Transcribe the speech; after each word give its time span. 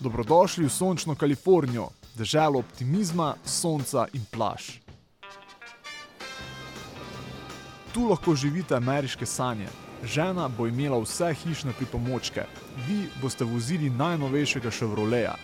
Dobrodošli 0.00 0.64
v 0.64 0.70
sončno 0.70 1.14
Kalifornijo, 1.14 1.88
državo 2.14 2.58
optimizma, 2.58 3.34
sonca 3.44 4.06
in 4.12 4.24
plaž. 4.30 4.62
Tu 7.92 8.08
lahko 8.08 8.34
živite 8.34 8.74
ameriške 8.74 9.26
sanje. 9.26 9.68
Žena 10.04 10.48
bo 10.48 10.66
imela 10.66 10.96
vse 10.98 11.34
hišne 11.34 11.72
pripomočke, 11.76 12.46
vi 12.88 13.02
boste 13.22 13.44
vozili 13.44 13.90
najnovejšega 13.90 14.70
Chevroleta, 14.70 15.36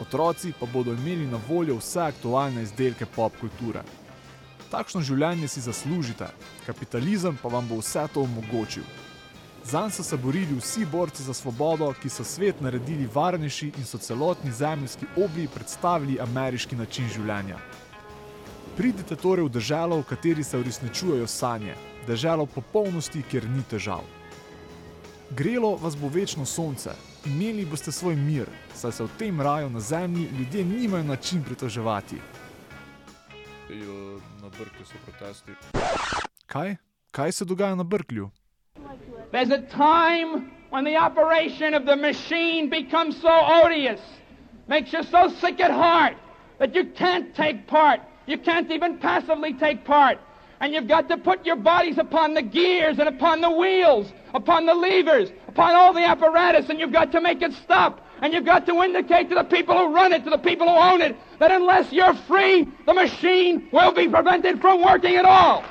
otroci 0.00 0.52
pa 0.60 0.66
bodo 0.72 0.92
imeli 0.92 1.26
na 1.26 1.40
voljo 1.48 1.76
vse 1.76 2.00
aktualne 2.00 2.62
izdelke 2.62 3.06
pop 3.06 3.36
kulture. 3.40 3.82
Takšno 4.70 5.00
življenje 5.04 5.48
si 5.48 5.60
zaslužite, 5.60 6.30
kapitalizem 6.66 7.36
pa 7.42 7.52
vam 7.52 7.68
bo 7.68 7.82
vse 7.82 8.08
to 8.14 8.24
omogočil. 8.24 8.88
Zanj 9.70 9.90
so 9.90 10.02
se 10.02 10.16
borili 10.16 10.54
vsi 10.56 10.86
borci 10.86 11.22
za 11.22 11.34
svobodo, 11.34 11.92
ki 12.02 12.08
so 12.08 12.24
svet 12.24 12.60
naredili 12.60 13.08
varnejši 13.14 13.72
in 13.78 13.84
so 13.84 13.98
celotni 13.98 14.52
zemljski 14.52 15.06
obli 15.16 15.48
predstavili 15.54 16.20
ameriški 16.20 16.76
način 16.76 17.08
življenja. 17.08 17.58
Pridite 18.76 19.16
torej 19.16 19.44
v 19.44 19.52
državo, 19.58 19.98
v 20.00 20.06
kateri 20.08 20.44
se 20.44 20.56
uresničujejo 20.58 21.26
sanje, 21.26 21.74
državo 22.06 22.46
popolnosti, 22.46 23.22
kjer 23.30 23.44
ni 23.50 23.62
težav. 23.70 24.00
Grelo 25.36 25.74
vas 25.76 25.96
bo 26.00 26.08
večno 26.08 26.46
sonce, 26.46 26.96
imeli 27.26 27.66
boste 27.68 27.92
svoj 27.92 28.16
mir, 28.16 28.48
saj 28.74 28.92
se 28.92 29.04
v 29.04 29.18
tem 29.18 29.40
raju 29.40 29.70
na 29.70 29.80
zemlji 29.80 30.30
ljudje 30.38 30.64
nimajo 30.64 31.04
način 31.04 31.44
pritoževati. 31.44 32.22
Na 34.40 34.48
Brklju 34.48 34.86
so 34.86 35.04
protesti. 35.04 35.52
Kaj? 36.46 36.76
Kaj 37.10 37.32
se 37.32 37.44
dogaja 37.44 37.74
na 37.74 37.84
Brklju? 37.84 38.30
There's 39.32 39.50
a 39.50 39.60
time 39.62 40.52
when 40.70 40.84
the 40.84 40.96
operation 40.96 41.74
of 41.74 41.84
the 41.84 41.96
machine 41.96 42.70
becomes 42.70 43.20
so 43.20 43.28
odious, 43.30 44.00
makes 44.66 44.92
you 44.92 45.02
so 45.02 45.28
sick 45.40 45.60
at 45.60 45.70
heart 45.70 46.16
that 46.58 46.74
you 46.74 46.86
can't 46.86 47.34
take 47.34 47.66
part. 47.66 48.00
You 48.26 48.38
can't 48.38 48.70
even 48.70 48.98
passively 48.98 49.54
take 49.54 49.84
part. 49.84 50.18
And 50.60 50.74
you've 50.74 50.88
got 50.88 51.08
to 51.08 51.16
put 51.16 51.46
your 51.46 51.56
bodies 51.56 51.98
upon 51.98 52.34
the 52.34 52.42
gears 52.42 52.98
and 52.98 53.08
upon 53.08 53.40
the 53.40 53.50
wheels, 53.50 54.12
upon 54.34 54.66
the 54.66 54.74
levers, 54.74 55.30
upon 55.46 55.74
all 55.74 55.92
the 55.92 56.04
apparatus, 56.04 56.68
and 56.68 56.80
you've 56.80 56.92
got 56.92 57.12
to 57.12 57.20
make 57.20 57.42
it 57.42 57.52
stop. 57.52 58.04
And 58.20 58.32
you've 58.32 58.44
got 58.44 58.66
to 58.66 58.82
indicate 58.82 59.28
to 59.28 59.36
the 59.36 59.44
people 59.44 59.78
who 59.78 59.94
run 59.94 60.12
it, 60.12 60.24
to 60.24 60.30
the 60.30 60.38
people 60.38 60.66
who 60.68 60.74
own 60.74 61.00
it, 61.00 61.16
that 61.38 61.52
unless 61.52 61.92
you're 61.92 62.14
free, 62.14 62.66
the 62.86 62.94
machine 62.94 63.68
will 63.72 63.92
be 63.92 64.08
prevented 64.08 64.60
from 64.60 64.82
working 64.82 65.14
at 65.14 65.24
all. 65.24 65.62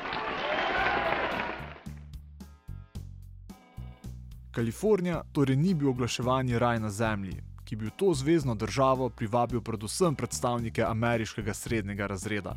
Kalifornija 4.57 5.21
torej 5.31 5.55
ni 5.55 5.73
bil 5.73 5.89
oglaševani 5.89 6.59
raj 6.59 6.79
na 6.79 6.89
zemlji, 6.89 7.35
ki 7.65 7.75
bi 7.75 7.85
v 7.85 7.91
to 7.93 8.07
zvezdno 8.13 8.55
državo 8.55 9.09
privabil 9.09 9.61
predvsem 9.61 10.15
predstavnike 10.15 10.81
ameriškega 10.83 11.53
srednjega 11.53 12.07
razreda. 12.07 12.55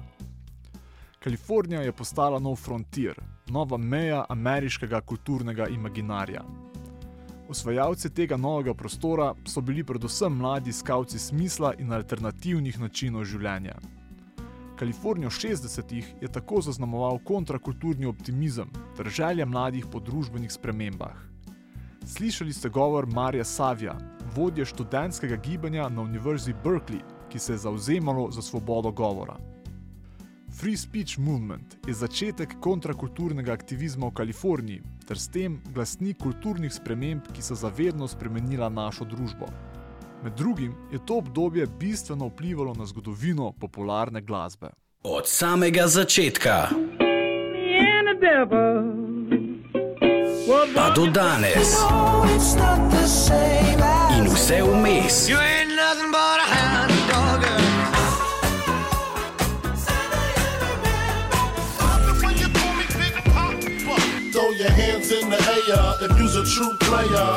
Kalifornija 1.18 1.82
je 1.82 1.92
postala 1.92 2.38
nov 2.38 2.56
frontier, 2.56 3.20
nova 3.46 3.76
meja 3.76 4.24
ameriškega 4.28 5.00
kulturnega 5.00 5.66
imaginarja. 5.68 6.40
Osvajalci 7.48 8.14
tega 8.14 8.36
novega 8.36 8.74
prostora 8.74 9.34
so 9.44 9.60
bili 9.60 9.84
predvsem 9.84 10.32
mladi 10.32 10.72
skavci 10.72 11.18
smisla 11.18 11.74
in 11.78 11.92
alternativnih 11.92 12.80
načinov 12.80 13.24
življenja. 13.24 13.76
Kalifornijo 14.78 15.30
60-ih 15.30 16.14
je 16.22 16.32
tako 16.32 16.62
zaznamoval 16.64 17.20
kontrakulturni 17.24 18.06
optimizem 18.06 18.72
ter 18.96 19.08
želja 19.08 19.46
mladih 19.46 19.84
po 19.92 20.00
družbenih 20.00 20.52
spremembah. 20.52 21.29
Slišali 22.06 22.52
ste 22.52 22.68
govor 22.68 23.06
Marija 23.06 23.44
Savija, 23.44 23.98
vodje 24.36 24.64
študentskega 24.64 25.36
gibanja 25.36 25.88
na 25.88 26.02
Univerzi 26.02 26.54
Berkeley, 26.64 27.00
ki 27.28 27.38
se 27.38 27.52
je 27.52 27.58
zauzemalo 27.58 28.30
za 28.30 28.42
svobodo 28.42 28.90
govora. 28.90 29.36
Free 30.60 30.76
Speech 30.76 31.18
Movement 31.18 31.76
je 31.86 31.94
začetek 31.94 32.54
kontrakulturnega 32.60 33.52
aktivizma 33.52 34.06
v 34.06 34.14
Kaliforniji 34.14 34.82
ter 35.08 35.18
s 35.18 35.28
tem 35.28 35.60
glasnik 35.74 36.18
kulturnih 36.18 36.72
sprememb, 36.72 37.22
ki 37.32 37.42
so 37.42 37.54
zavedno 37.54 38.08
spremenila 38.08 38.68
našo 38.68 39.04
družbo. 39.04 39.46
Med 40.24 40.32
drugim 40.36 40.74
je 40.92 40.98
to 41.06 41.16
obdobje 41.18 41.66
bistveno 41.66 42.26
vplivalo 42.28 42.74
na 42.74 42.86
zgodovino 42.86 43.52
popularne 43.52 44.20
glasbe. 44.20 44.70
Od 45.02 45.28
samega 45.28 45.86
začetka 45.86 46.68
pa 50.74 50.90
do 50.90 51.06
danes 51.10 51.78
in 54.16 54.26
vse 54.26 54.62
vmes. 54.62 55.30
Throw 64.32 64.50
your 64.50 64.70
hands 64.70 65.12
in 65.12 65.30
the 65.30 65.38
air 65.38 66.10
if 66.10 66.18
you's 66.18 66.36
a 66.36 66.44
true 66.44 66.74
player. 66.78 67.30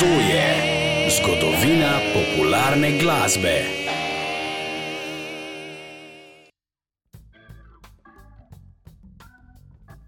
To 0.00 0.10
je 0.30 0.46
zgodovina 1.16 1.92
popularne 2.12 2.98
glasbe. 2.98 3.87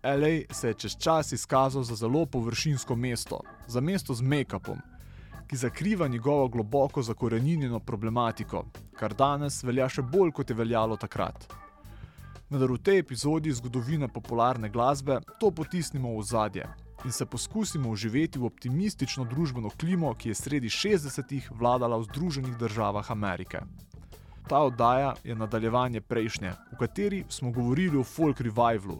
LA 0.02 0.54
se 0.54 0.68
je 0.68 0.74
čez 0.74 0.96
čas 0.96 1.32
izkazal 1.32 1.82
za 1.82 1.94
zelo 1.94 2.26
površinsko 2.26 2.96
mesto, 2.96 3.40
za 3.66 3.80
mesto 3.80 4.14
z 4.14 4.22
make-upom, 4.22 4.78
ki 5.46 5.56
zakriva 5.56 6.08
njegovo 6.08 6.48
globoko 6.48 7.02
zakorenjeno 7.02 7.80
problematiko, 7.80 8.64
kar 8.96 9.14
danes 9.14 9.62
velja 9.62 9.88
še 9.88 10.02
bolj 10.02 10.32
kot 10.32 10.50
je 10.50 10.56
veljalo 10.56 10.96
takrat. 10.96 11.44
Vendar 12.50 12.72
v 12.72 12.78
tej 12.78 12.98
epizodi 12.98 13.52
zgodovine 13.52 14.08
popularne 14.08 14.70
glasbe 14.70 15.20
to 15.40 15.50
potisnimo 15.50 16.16
v 16.16 16.22
zadje 16.22 16.66
in 17.04 17.12
se 17.12 17.26
poskusimo 17.26 17.90
uživeti 17.90 18.38
v 18.38 18.44
optimistično 18.44 19.24
družbeno 19.24 19.70
klimo, 19.80 20.14
ki 20.14 20.28
je 20.28 20.34
sredi 20.34 20.68
60-ih 20.68 21.52
vladala 21.52 21.96
v 21.96 22.08
Združenih 22.08 22.56
državah 22.56 23.10
Amerike. 23.10 23.60
Ta 24.50 24.58
oddaja 24.58 25.14
je 25.24 25.34
nadaljevanje 25.34 26.00
prejšnje, 26.00 26.52
v 26.72 26.76
kateri 26.78 27.24
smo 27.28 27.52
govorili 27.54 27.98
o 27.98 28.04
folk 28.04 28.40
revivalu. 28.40 28.96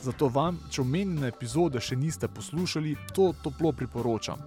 Zato 0.00 0.30
vam, 0.32 0.56
če 0.72 0.80
omenjene 0.80 1.28
epizode 1.28 1.80
še 1.80 1.96
niste 1.96 2.28
poslušali, 2.28 2.94
to 3.12 3.26
toplo 3.42 3.72
priporočam. 3.76 4.40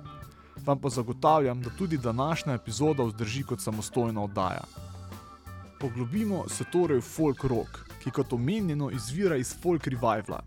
Vam 0.66 0.80
pa 0.82 0.90
zagotavljam, 0.90 1.62
da 1.62 1.70
tudi 1.78 2.00
današnja 2.02 2.56
epizoda 2.58 3.06
vzdrži 3.06 3.44
kot 3.44 3.62
samostojna 3.62 4.24
oddaja. 4.24 4.64
Poglobimo 5.80 6.48
se 6.50 6.66
torej 6.74 7.04
v 7.04 7.06
folk 7.06 7.44
rock, 7.44 7.78
ki 8.02 8.12
kot 8.12 8.34
omenjeno 8.34 8.90
izvira 8.90 9.38
iz 9.38 9.54
folk 9.62 9.86
revivala. 9.88 10.40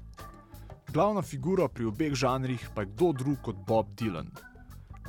Glavna 0.90 1.22
figura 1.22 1.68
pri 1.68 1.86
obeh 1.86 2.18
žanrih 2.18 2.66
pa 2.74 2.82
je 2.82 2.90
kdo 2.96 3.12
drug 3.12 3.38
kot 3.46 3.62
Bob 3.68 3.94
Dylan. 3.94 4.34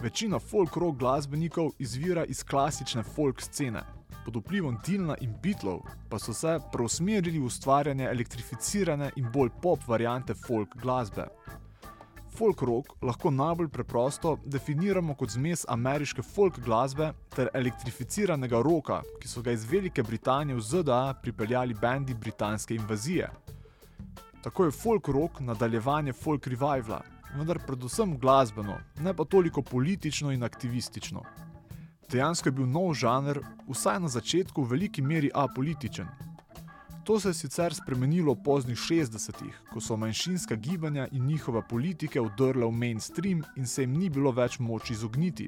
Večina 0.01 0.39
folk 0.39 0.77
rock 0.77 0.99
glasbenikov 1.01 1.73
izvira 1.79 2.25
iz 2.25 2.43
klasične 2.43 3.03
folk 3.03 3.41
scene, 3.41 3.81
pod 4.25 4.35
vplivom 4.35 4.77
Dylana 4.85 5.15
in 5.21 5.33
Beatlov 5.43 5.81
pa 6.09 6.19
so 6.19 6.33
se 6.33 6.59
preusmerili 6.71 7.39
v 7.39 7.45
ustvarjanje 7.45 8.05
elektrificirane 8.05 9.11
in 9.15 9.27
bolj 9.33 9.49
pop 9.61 9.87
variante 9.87 10.33
folk 10.33 10.75
glasbe. 10.81 11.27
Folk 12.31 12.61
rock 12.61 12.93
lahko 13.03 13.31
najbolj 13.31 13.67
preprosto 13.69 14.37
definiramo 14.45 15.15
kot 15.19 15.29
zmes 15.29 15.65
ameriške 15.69 16.23
folk 16.23 16.59
glasbe 16.63 17.11
ter 17.35 17.49
elektrificiranega 17.53 18.61
roka, 18.63 19.01
ki 19.19 19.27
so 19.27 19.43
ga 19.43 19.51
iz 19.51 19.65
Velike 19.67 20.03
Britanije 20.03 20.55
v 20.55 20.61
ZDA 20.61 21.01
pripeljali 21.21 21.75
bendi 21.81 22.13
britanske 22.13 22.75
invazije. 22.75 23.29
Tako 24.41 24.65
je 24.65 24.71
folk 24.71 25.07
rock 25.07 25.39
nadaljevanje 25.39 26.13
folk 26.13 26.47
revivala, 26.47 27.01
vendar 27.35 27.59
predvsem 27.67 28.17
glasbeno, 28.17 28.79
ne 28.99 29.13
pa 29.13 29.25
toliko 29.25 29.61
politično 29.61 30.31
in 30.31 30.43
aktivistično. 30.43 31.23
Dejansko 32.11 32.49
je 32.49 32.51
bil 32.51 32.67
nov 32.67 32.91
žanr, 32.99 33.39
vsaj 33.71 33.99
na 34.03 34.09
začetku, 34.11 34.63
v 34.63 34.69
veliki 34.75 35.01
meri 35.01 35.29
apolitičen. 35.31 36.09
To 37.07 37.19
se 37.19 37.29
je 37.29 37.33
sicer 37.33 37.73
spremenilo 37.73 38.33
v 38.33 38.43
poznih 38.43 38.75
60-ih, 38.75 39.55
ko 39.71 39.79
so 39.79 39.95
manjšinska 39.97 40.55
gibanja 40.55 41.07
in 41.11 41.25
njihove 41.25 41.61
politike 41.69 42.19
vdrle 42.21 42.67
v 42.67 42.71
mainstream 42.71 43.43
in 43.55 43.67
se 43.67 43.83
jim 43.83 43.93
ni 43.95 44.09
bilo 44.09 44.31
več 44.31 44.59
moč 44.59 44.91
izogniti. 44.91 45.47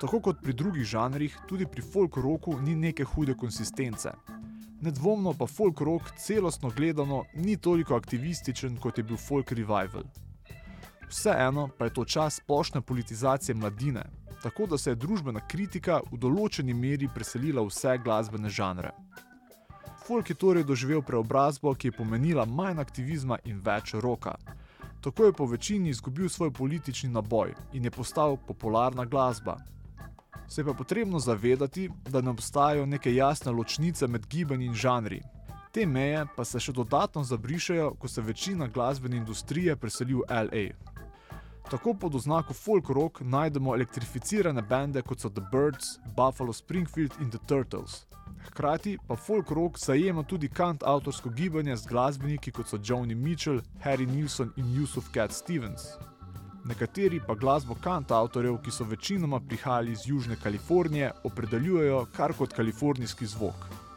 Tako 0.00 0.20
kot 0.20 0.40
pri 0.42 0.52
drugih 0.56 0.88
žanrih, 0.88 1.36
tudi 1.48 1.66
pri 1.66 1.82
folk 1.82 2.16
rocku 2.16 2.56
ni 2.60 2.74
neke 2.74 3.04
hude 3.04 3.34
konsistence. 3.36 4.12
Nedvomno 4.80 5.34
pa 5.34 5.46
folk 5.46 5.80
rock 5.80 6.16
celostno 6.16 6.70
gledano 6.70 7.24
ni 7.34 7.56
toliko 7.56 7.96
aktivističen 7.96 8.78
kot 8.80 8.98
je 8.98 9.04
bil 9.04 9.16
folk 9.16 9.52
revival. 9.52 10.08
Vseeno 11.08 11.68
pa 11.78 11.84
je 11.84 11.94
to 11.94 12.04
čas 12.04 12.40
splošne 12.40 12.80
politizacije 12.80 13.54
mladine, 13.54 14.04
tako 14.42 14.66
da 14.66 14.78
se 14.78 14.90
je 14.90 14.96
družbena 14.96 15.40
kritika 15.48 16.00
v 16.12 16.18
določeni 16.18 16.74
meri 16.74 17.08
preselila 17.14 17.62
v 17.62 17.72
vse 17.72 17.98
glasbene 18.04 18.50
žanre. 18.50 18.92
Folk 20.06 20.30
je 20.30 20.34
torej 20.34 20.64
doživel 20.64 21.02
preobrazbo, 21.02 21.74
ki 21.74 21.90
je 21.90 21.96
pomenila 21.98 22.46
manj 22.46 22.80
aktivizma 22.80 23.36
in 23.44 23.58
več 23.60 23.92
roka. 23.94 24.38
Tako 25.04 25.24
je 25.24 25.32
po 25.32 25.46
večini 25.46 25.90
izgubil 25.90 26.28
svoj 26.28 26.50
politični 26.50 27.10
naboj 27.10 27.54
in 27.72 27.84
je 27.84 27.90
postal 27.90 28.36
popularna 28.36 29.04
glasba. 29.04 29.58
Se 30.48 30.60
je 30.60 30.64
pa 30.64 30.72
potrebno 30.72 31.18
zavedati, 31.18 31.90
da 32.08 32.20
ne 32.20 32.30
obstajajo 32.30 32.86
neke 32.86 33.14
jasne 33.14 33.52
ločnice 33.52 34.06
med 34.06 34.26
gibanji 34.26 34.66
in 34.66 34.74
žanri. 34.74 35.20
Te 35.72 35.86
meje 35.86 36.24
pa 36.36 36.44
se 36.44 36.60
še 36.60 36.72
dodatno 36.72 37.24
zabrišajo, 37.24 37.94
ko 38.00 38.08
se 38.08 38.22
večina 38.22 38.66
glasbene 38.66 39.16
industrije 39.16 39.76
preseli 39.76 40.14
v 40.14 40.24
LA. 40.30 40.64
Tako 41.70 41.94
pod 41.94 42.14
oznako 42.14 42.54
folk 42.54 42.88
rock 42.88 43.20
najdemo 43.20 43.74
elektrificirane 43.74 44.62
bende 44.62 45.02
kot 45.02 45.20
so 45.20 45.28
The 45.28 45.42
Birds, 45.52 45.86
Buffalo 46.16 46.52
Springfield 46.52 47.12
in 47.20 47.30
The 47.30 47.38
Turtles. 47.46 48.06
Hkrati 48.46 48.98
pa 49.08 49.16
folk 49.16 49.50
rock 49.50 49.78
zajema 49.78 50.22
tudi 50.22 50.48
kant 50.48 50.82
avtorsko 50.82 51.30
gibanje 51.30 51.76
z 51.76 51.86
glasbeniki 51.86 52.50
kot 52.50 52.68
so 52.68 52.78
Joni 52.84 53.14
Mitchell, 53.14 53.60
Harry 53.80 54.06
Nilsson 54.06 54.52
in 54.56 54.74
Yusuf 54.80 55.12
Cat 55.14 55.32
Stevens. 55.32 55.82
Nekateri 56.64 57.20
pa 57.26 57.34
glasbo 57.34 57.76
kant 57.84 58.10
avtorjev, 58.12 58.56
ki 58.64 58.70
so 58.70 58.84
večinoma 58.84 59.40
prihajali 59.40 59.92
iz 59.92 60.06
Južne 60.06 60.36
Kalifornije, 60.42 61.12
opredeljujejo 61.24 62.06
kar 62.16 62.32
kot 62.32 62.52
kalifornijski 62.52 63.26
zvok. 63.26 63.87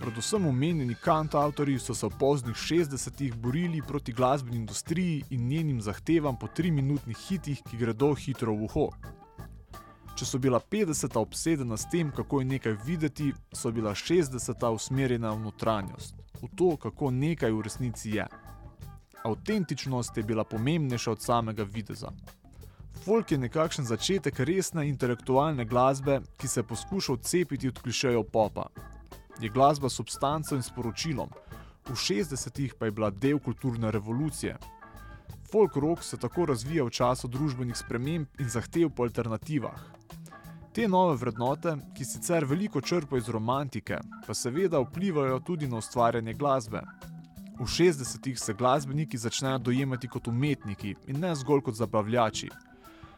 Predvsem 0.00 0.46
omenjeni 0.46 0.94
kant 0.94 1.34
avtorji 1.34 1.78
so 1.78 1.94
se 1.94 2.06
v 2.06 2.16
poznih 2.18 2.56
60-ih 2.56 3.34
borili 3.36 3.82
proti 3.88 4.12
glasbeni 4.12 4.56
industriji 4.56 5.24
in 5.30 5.48
njenim 5.48 5.80
zahtevam 5.80 6.38
po 6.38 6.46
3-minutnih 6.46 7.16
hitih, 7.28 7.60
ki 7.70 7.76
gredo 7.76 8.14
hitro 8.14 8.54
v 8.56 8.64
uho. 8.64 8.86
Če 10.16 10.24
so 10.24 10.38
bila 10.38 10.60
50-ta 10.60 11.20
obsedena 11.20 11.76
s 11.76 11.84
tem, 11.92 12.08
kako 12.16 12.40
je 12.40 12.46
nekaj 12.48 12.76
videti, 12.86 13.32
so 13.52 13.70
bila 13.70 13.92
60-ta 13.92 14.70
usmerjena 14.72 15.34
v 15.34 15.44
notranjost, 15.44 16.16
v 16.40 16.48
to, 16.56 16.70
kako 16.80 17.10
nekaj 17.10 17.52
v 17.52 17.60
resnici 17.68 18.14
je. 18.16 18.26
Autentičnost 19.24 20.16
je 20.16 20.24
bila 20.24 20.44
pomembnejša 20.44 21.12
od 21.12 21.22
samega 21.22 21.66
videza. 21.68 22.08
Folk 23.04 23.32
je 23.32 23.38
nekakšen 23.38 23.84
začetek 23.84 24.40
resne 24.48 24.86
intelektualne 24.88 25.64
glasbe, 25.64 26.22
ki 26.40 26.48
se 26.48 26.60
je 26.60 26.68
poskušal 26.72 27.20
cepiti 27.20 27.68
od 27.68 27.82
klišejev 27.84 28.24
popa. 28.32 28.70
Je 29.40 29.48
glasba 29.48 29.88
substanco 29.88 30.54
in 30.54 30.62
sporočilom, 30.62 31.30
v 31.88 31.96
60-ih 31.96 32.74
pa 32.78 32.86
je 32.86 32.92
bila 32.92 33.10
del 33.10 33.38
kulturne 33.38 33.90
revolucije. 33.90 34.56
Folk 35.52 35.76
rock 35.76 36.02
se 36.02 36.16
tako 36.16 36.44
razvija 36.46 36.84
v 36.84 36.90
času 36.90 37.28
družbenih 37.28 37.76
sprememb 37.76 38.26
in 38.38 38.48
zahtev 38.48 38.90
po 38.94 39.02
alternativah. 39.02 39.80
Te 40.72 40.86
nove 40.88 41.16
vrednote, 41.16 41.72
ki 41.96 42.04
sicer 42.04 42.44
veliko 42.44 42.80
črpajo 42.80 43.18
iz 43.18 43.28
romantike, 43.28 43.98
pa 44.26 44.34
seveda 44.34 44.78
vplivajo 44.78 45.40
tudi 45.40 45.66
na 45.66 45.80
ustvarjanje 45.80 46.34
glasbe. 46.34 46.82
V 47.58 47.66
60-ih 47.66 48.38
se 48.38 48.54
glasbeniki 48.54 49.18
začnejo 49.18 49.58
dojemati 49.58 50.08
kot 50.08 50.28
umetniki 50.28 50.94
in 51.08 51.18
ne 51.20 51.34
zgolj 51.34 51.64
kot 51.66 51.74
zabavljači. 51.74 52.50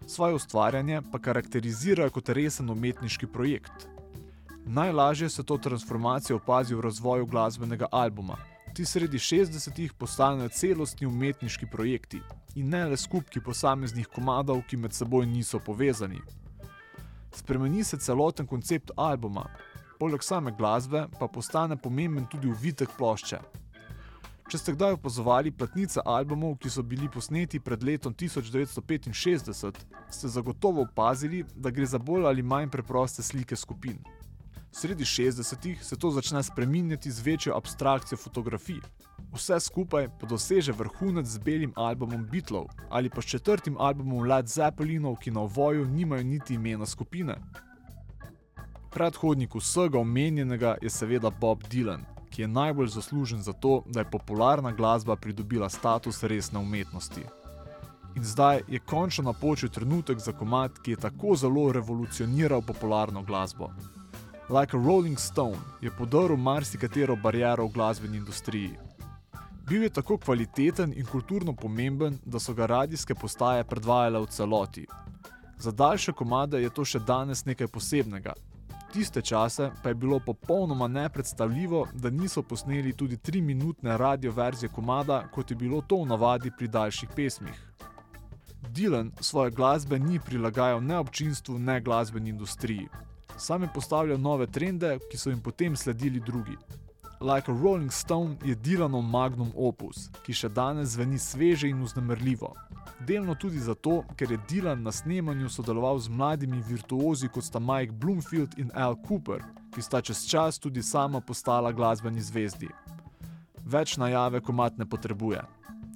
Svoje 0.07 0.35
ustvarjanje 0.35 1.03
pa 1.13 1.19
karakterizirajo 1.19 2.11
kot 2.11 2.29
resen 2.29 2.71
umetniški 2.71 3.27
projekt. 3.27 3.87
Najlažje 4.67 5.29
se 5.29 5.43
to 5.43 5.59
transformacijo 5.59 6.37
opazi 6.37 6.75
v 6.75 6.81
razvoju 6.81 7.26
glasbenega 7.26 7.87
albuma. 7.93 8.37
Ti 8.75 8.85
sredi 8.85 9.19
60-ih 9.19 9.93
postanejo 9.93 10.49
celostni 10.49 11.06
umetniški 11.06 11.67
projekti 11.67 12.20
in 12.55 12.69
ne 12.69 12.85
le 12.85 12.97
skupki 12.97 13.41
posameznih 13.41 14.06
komadov, 14.06 14.62
ki 14.69 14.76
med 14.76 14.94
seboj 14.94 15.26
niso 15.26 15.59
povezani. 15.59 16.20
Spremeni 17.35 17.85
se 17.85 17.99
celoten 17.99 18.47
koncept 18.47 18.91
albuma, 18.97 19.49
poleg 19.99 20.23
same 20.23 20.55
glasbe 20.59 21.06
pa 21.19 21.29
postane 21.29 21.76
pomemben 21.76 22.26
tudi 22.31 22.49
uvitek 22.49 22.97
plošče. 22.97 23.41
Če 24.50 24.59
ste 24.59 24.73
kdaj 24.76 24.99
opazovali 24.99 25.50
platnice 25.50 26.00
albumov, 26.05 26.59
ki 26.61 26.70
so 26.70 26.82
bili 26.82 27.09
posneti 27.09 27.61
pred 27.61 27.82
letom 27.82 28.14
1965, 28.14 29.79
ste 30.11 30.29
zagotovo 30.29 30.82
opazili, 30.82 31.44
da 31.56 31.70
gre 31.70 31.87
za 31.87 31.99
bolj 31.99 32.26
ali 32.29 32.43
manj 32.43 32.69
preproste 32.70 33.23
slike 33.23 33.56
skupin. 33.56 33.99
Sredi 34.75 35.05
60-ih 35.05 35.85
se 35.85 35.97
to 35.97 36.11
začne 36.11 36.43
spreminjati 36.43 37.11
z 37.11 37.21
večjo 37.21 37.57
abstrakcijo 37.57 38.19
fotografij. 38.19 38.81
Vse 39.33 39.61
skupaj 39.61 40.09
pa 40.21 40.27
doseže 40.27 40.73
vrhunec 40.73 41.27
z 41.27 41.39
belim 41.39 41.73
albumom 41.77 42.25
Beatlov 42.33 42.67
ali 42.91 43.11
pa 43.11 43.23
s 43.23 43.25
četrtim 43.25 43.77
albumom 43.79 44.25
Led 44.25 44.49
Zeppelinov, 44.49 45.17
ki 45.17 45.31
na 45.31 45.41
ovoju 45.41 45.85
nimajo 45.85 46.23
niti 46.23 46.55
imena 46.55 46.87
skupine. 46.87 47.37
Predhodnik 48.91 49.55
vsega 49.55 49.99
omenjenega 49.99 50.77
je 50.83 50.91
seveda 50.91 51.31
Bob 51.31 51.63
Dylan, 51.69 52.01
ki 52.31 52.43
je 52.43 52.49
najbolj 52.49 52.89
zaslužen 52.89 53.43
za 53.43 53.53
to, 53.53 53.83
da 53.87 54.01
je 54.01 54.11
popularna 54.11 54.73
glasba 54.73 55.17
pridobila 55.17 55.69
status 55.69 56.23
resne 56.23 56.59
umetnosti. 56.59 57.25
In 58.17 58.25
zdaj 58.25 58.61
je 58.69 58.79
končno 58.79 59.25
napočil 59.25 59.69
trenutek 59.69 60.19
za 60.19 60.33
komat, 60.33 60.79
ki 60.79 60.91
je 60.91 60.97
tako 60.97 61.37
zelo 61.37 61.73
revolucioniral 61.73 62.63
popularno 62.63 63.23
glasbo. 63.23 63.69
Like 64.49 64.77
a 64.77 64.81
Rolling 64.81 65.19
Stone 65.19 65.59
je 65.81 65.91
podaril 65.91 66.37
marsikatero 66.37 67.17
bariero 67.17 67.67
v 67.67 67.73
glasbeni 67.73 68.17
industriji. 68.17 68.75
Bil 69.69 69.83
je 69.83 69.91
tako 69.91 70.19
kvaliteten 70.19 70.93
in 70.97 71.06
kulturno 71.06 71.53
pomemben, 71.53 72.19
da 72.25 72.39
so 72.39 72.55
ga 72.55 72.67
radijske 72.67 73.15
postaje 73.15 73.65
predvajale 73.65 74.21
v 74.21 74.27
celoti. 74.27 74.87
Za 75.59 75.71
daljše 75.71 76.12
komade 76.12 76.62
je 76.62 76.71
to 76.71 76.85
še 76.85 76.99
danes 76.99 77.44
nekaj 77.44 77.67
posebnega. 77.67 78.33
Tiste 78.93 79.23
čase 79.23 79.71
pa 79.83 79.89
je 79.89 79.94
bilo 79.94 80.19
popolnoma 80.21 80.88
nepredstavljivo, 80.88 81.87
da 81.95 82.11
niso 82.11 82.43
posneli 82.43 82.93
tudi 82.93 83.17
3-minutne 83.17 83.97
radio 83.97 84.33
verzije 84.33 84.69
komada, 84.69 85.23
kot 85.33 85.50
je 85.50 85.56
bilo 85.56 85.81
to 85.81 86.03
v 86.03 86.06
navadi 86.06 86.50
pri 86.59 86.69
daljših 86.69 87.09
pesmih. 87.17 87.62
Dylan 88.75 89.11
svoje 89.21 89.50
glasbe 89.50 89.99
ni 89.99 90.21
prilagajal 90.21 90.83
ne 90.85 90.99
občinstvu, 90.99 91.59
ne 91.59 91.81
glasbeni 91.81 92.31
industriji. 92.31 92.88
Sam 93.37 93.62
je 93.62 93.69
postavljal 93.75 94.20
nove 94.20 94.46
trende, 94.46 94.99
ki 95.11 95.19
so 95.19 95.31
jim 95.31 95.40
potem 95.40 95.76
sledili 95.76 96.20
drugi. 96.20 96.56
Like 97.20 97.52
a 97.52 97.55
Rolling 97.55 97.93
Stone 97.93 98.37
je 98.44 98.56
Dylanov 98.56 99.02
magnum 99.02 99.52
opus, 99.55 100.08
ki 100.26 100.34
še 100.34 100.49
danes 100.49 100.96
zveni 100.96 101.19
sveže 101.19 101.69
in 101.70 101.82
vznemirljivo. 101.84 102.50
Delno 103.06 103.34
tudi 103.34 103.62
zato, 103.62 104.02
ker 104.17 104.31
je 104.31 104.40
Dylan 104.50 104.82
na 104.82 104.93
snemanju 104.93 105.49
sodeloval 105.49 105.99
z 105.99 106.11
mladimi 106.11 106.62
virtuozi 106.67 107.29
kot 107.29 107.44
sta 107.44 107.62
Mike 107.62 107.94
Bloomfield 107.94 108.58
in 108.58 108.70
Al 108.75 108.99
Cooper, 109.06 109.43
ki 109.75 109.82
sta 109.82 110.02
čez 110.02 110.26
čas 110.26 110.58
tudi 110.58 110.82
sama 110.82 111.20
postala 111.20 111.73
glasbeni 111.73 112.23
zvezdi. 112.23 112.69
Več 113.64 113.96
najave 113.96 114.42
komat 114.42 114.78
ne 114.78 114.87
potrebuje. 114.87 115.42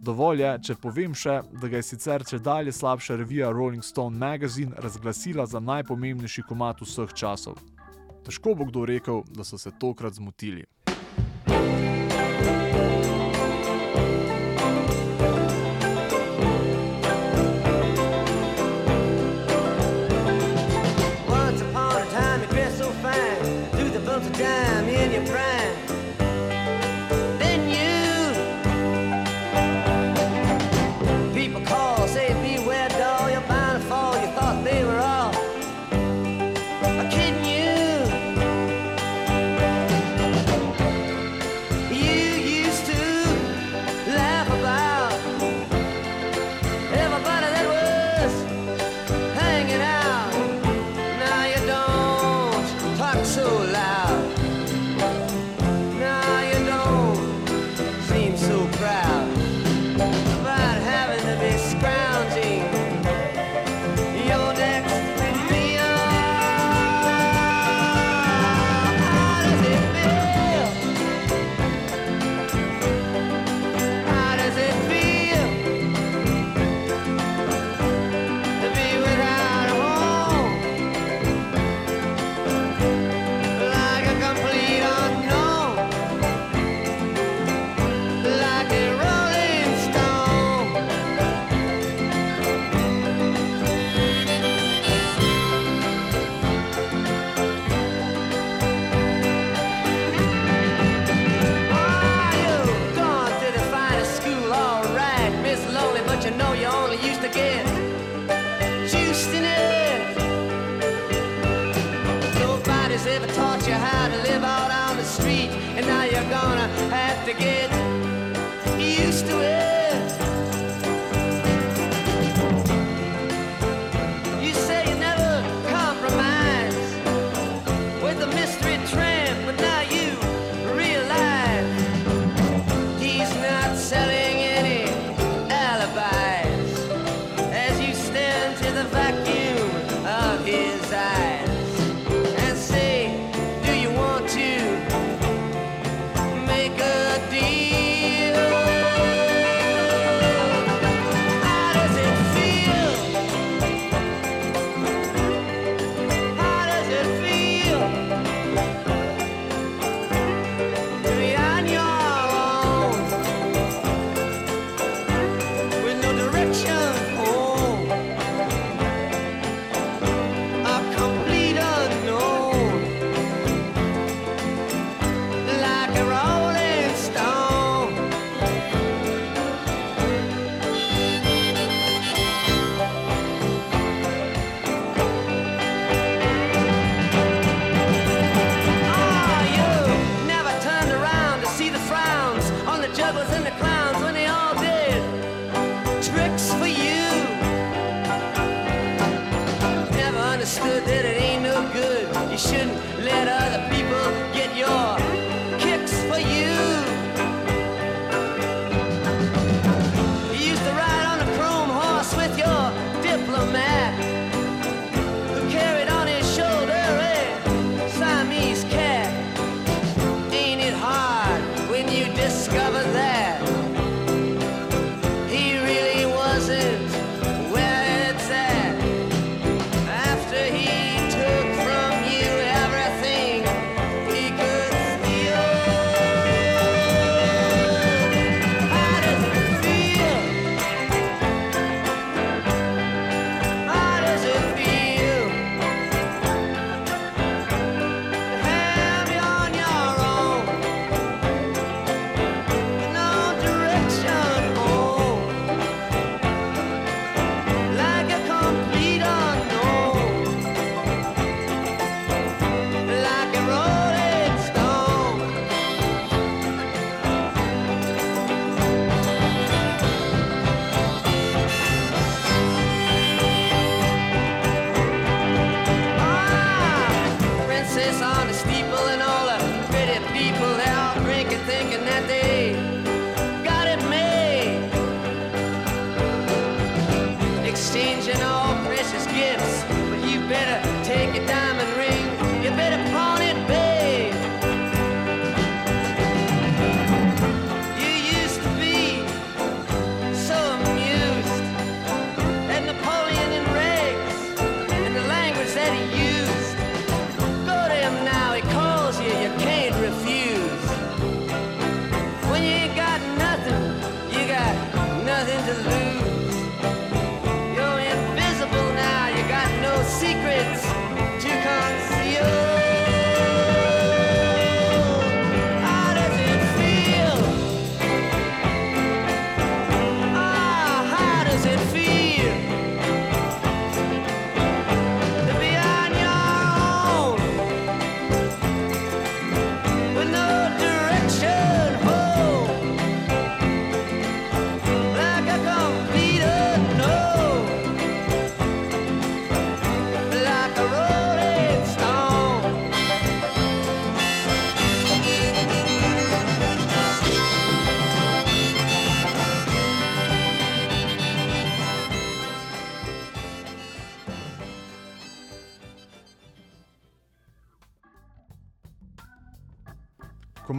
Dovolj 0.07 0.43
je, 0.43 0.51
če 0.69 0.75
povem 0.79 1.15
še, 1.19 1.41
da 1.59 1.67
ga 1.67 1.81
je 1.81 1.87
sicer 1.89 2.23
če 2.23 2.39
dalje 2.39 2.71
slabša 2.77 3.17
revija 3.19 3.49
Rolling 3.51 3.83
Stone 3.83 4.15
Magazine 4.15 4.79
razglasila 4.79 5.47
za 5.51 5.59
najpomembnejši 5.59 6.45
komat 6.47 6.85
vseh 6.85 7.11
časov. 7.11 7.59
Težko 8.23 8.55
bo 8.55 8.69
kdo 8.69 8.85
rekel, 8.87 9.25
da 9.35 9.43
so 9.43 9.59
se 9.59 9.73
tokrat 9.81 10.15
zmotili. 10.15 10.63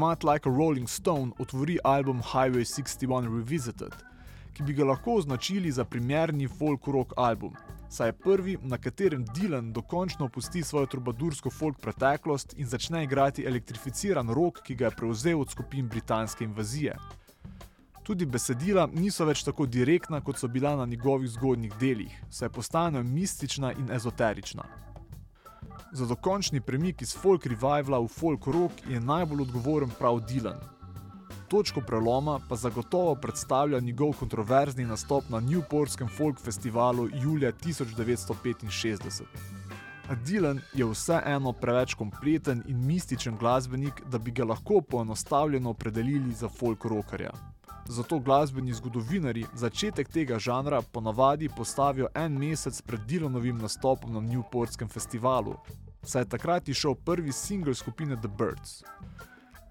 format 0.07 0.23
Like 0.23 0.49
a 0.49 0.51
Rolling 0.51 0.87
Stone 0.87 1.31
otvori 1.39 1.77
album 1.83 2.21
Highway 2.21 2.63
61 2.63 3.27
Revisited, 3.27 3.91
ki 4.53 4.63
bi 4.63 4.73
ga 4.73 4.85
lahko 4.85 5.17
označili 5.19 5.71
za 5.71 5.83
primerni 5.85 6.47
folk 6.47 6.87
rock 6.87 7.13
album, 7.17 7.53
saj 7.89 8.07
je 8.07 8.13
prvi, 8.13 8.57
na 8.61 8.77
katerem 8.77 9.25
Dylan 9.25 9.73
dokončno 9.73 10.25
opusti 10.25 10.63
svojo 10.63 10.85
trobadursko 10.85 11.49
folk 11.49 11.79
preteklost 11.81 12.53
in 12.57 12.67
začne 12.67 13.03
igrati 13.03 13.43
elektrificiran 13.43 14.29
rock, 14.29 14.61
ki 14.63 14.75
ga 14.75 14.85
je 14.85 14.95
prevzel 14.95 15.41
od 15.41 15.49
skupin 15.51 15.87
britanske 15.87 16.43
invazije. 16.43 16.95
Tudi 18.03 18.25
besedila 18.25 18.87
niso 18.93 19.25
več 19.25 19.43
tako 19.43 19.65
direktna, 19.65 20.21
kot 20.21 20.39
so 20.39 20.47
bila 20.47 20.75
na 20.75 20.85
njegovih 20.85 21.29
zgodnjih 21.29 21.73
delih, 21.79 22.21
saj 22.29 22.49
postanejo 22.49 23.03
mistična 23.03 23.73
in 23.73 23.91
ezoterična. 23.91 24.86
Za 25.91 26.05
dokončni 26.05 26.61
premik 26.61 27.01
iz 27.01 27.13
folk 27.15 27.45
revivala 27.45 27.99
v 27.99 28.07
folk 28.07 28.47
rock 28.47 28.81
je 28.89 28.99
najbolj 28.99 29.41
odgovoren 29.41 29.91
prav 29.99 30.19
Dylan. 30.27 30.59
Točko 31.47 31.81
preloma 31.81 32.39
pa 32.49 32.55
zagotovo 32.55 33.15
predstavlja 33.15 33.79
njegov 33.79 34.13
kontroverzni 34.19 34.85
nastop 34.85 35.29
na 35.29 35.41
Newportskem 35.41 36.09
folk 36.17 36.39
festivalu 36.39 37.09
julija 37.13 37.51
1965. 37.51 39.23
A 40.09 40.15
Dylan 40.15 40.59
je 40.73 40.85
vseeno 40.85 41.53
preveč 41.53 41.93
kompleten 41.93 42.63
in 42.67 42.85
mističen 42.85 43.37
glasbenik, 43.37 44.01
da 44.11 44.17
bi 44.17 44.31
ga 44.31 44.43
lahko 44.43 44.81
poenostavljeno 44.81 45.69
opredelili 45.69 46.33
za 46.33 46.49
folk 46.49 46.85
rockerja. 46.85 47.31
Zato 47.89 48.19
glasbeni 48.19 48.73
zgodovinari 48.73 49.45
začetek 49.55 50.09
tega 50.11 50.39
žanra 50.39 50.81
ponavadi 50.81 51.49
postavijo 51.49 52.07
en 52.15 52.37
mesec 52.37 52.81
pred 52.81 52.99
Dylanovim 53.07 53.61
nastopom 53.61 54.13
na 54.13 54.19
Newportskem 54.19 54.89
festivalu, 54.89 55.55
saj 56.03 56.21
je 56.21 56.29
takrat 56.29 56.69
išel 56.69 56.95
prvi 56.95 57.31
singel 57.31 57.75
skupine 57.75 58.15
The 58.15 58.27
Birds. 58.27 58.83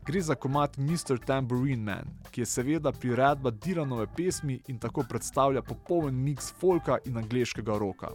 Gre 0.06 0.20
za 0.20 0.34
komat 0.34 0.78
Mr. 0.78 1.18
Tambourine 1.26 1.82
Man, 1.82 2.08
ki 2.30 2.40
je 2.40 2.46
seveda 2.46 2.92
priredba 2.92 3.50
Dylanove 3.50 4.06
pesmi 4.16 4.60
in 4.68 4.78
tako 4.78 5.04
predstavlja 5.08 5.62
popoln 5.62 6.14
miks 6.24 6.52
folka 6.60 6.98
in 7.04 7.16
angliškega 7.16 7.78
roka. 7.78 8.08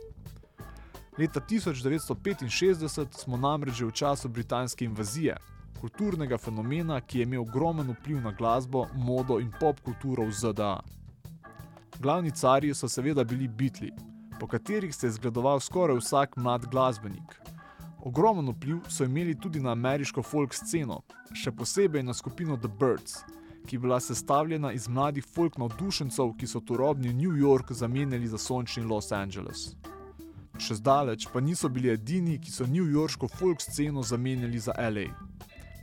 Leta 1.18 1.40
1965 1.40 3.18
smo 3.24 3.38
namreč 3.38 3.76
že 3.76 3.86
v 3.86 3.92
času 3.92 4.30
britanske 4.30 4.86
invazije, 4.86 5.38
kulturnega 5.82 6.38
fenomena, 6.38 7.02
ki 7.02 7.20
je 7.20 7.26
imel 7.26 7.42
ogromen 7.42 7.90
vpliv 7.96 8.22
na 8.22 8.32
glasbo, 8.32 8.86
modo 8.96 9.40
in 9.42 9.50
pop 9.60 9.80
kulturo 9.82 10.28
v 10.30 10.32
ZDA. 10.32 10.76
Glavni 12.00 12.32
carji 12.32 12.74
so 12.74 12.90
seveda 12.90 13.24
bili 13.24 13.48
bitli, 13.48 13.92
po 14.40 14.48
katerih 14.48 14.96
se 14.96 15.08
je 15.08 15.12
zgledoval 15.18 15.60
skoraj 15.60 15.98
vsak 15.98 16.38
mlad 16.38 16.66
glasbenik. 16.72 17.40
Ogromen 18.00 18.50
vpliv 18.50 18.78
so 18.90 19.04
imeli 19.04 19.40
tudi 19.40 19.60
na 19.60 19.72
ameriško 19.72 20.24
folk 20.24 20.54
sceno, 20.54 21.02
še 21.34 21.52
posebej 21.52 22.04
na 22.04 22.14
skupino 22.14 22.58
The 22.58 22.70
Birds, 22.80 23.24
ki 23.68 23.76
je 23.76 23.80
bila 23.80 24.00
sestavljena 24.00 24.72
iz 24.74 24.88
mladih 24.90 25.26
folk 25.26 25.58
navdušencev, 25.58 26.34
ki 26.38 26.48
so 26.48 26.60
turobni 26.60 27.14
New 27.14 27.38
York 27.38 27.72
zamenjali 27.72 28.28
za 28.28 28.38
sončni 28.38 28.84
Los 28.84 29.12
Angeles. 29.12 29.76
Še 30.62 30.78
zdaleč 30.78 31.28
pa 31.34 31.42
niso 31.42 31.70
bili 31.70 31.90
edini, 31.94 32.38
ki 32.42 32.52
so 32.52 32.70
New 32.70 32.86
Yorksko 32.86 33.28
folk 33.28 33.62
sceno 33.62 34.02
zamenjali 34.06 34.60
za 34.60 34.74
LA. 34.78 35.10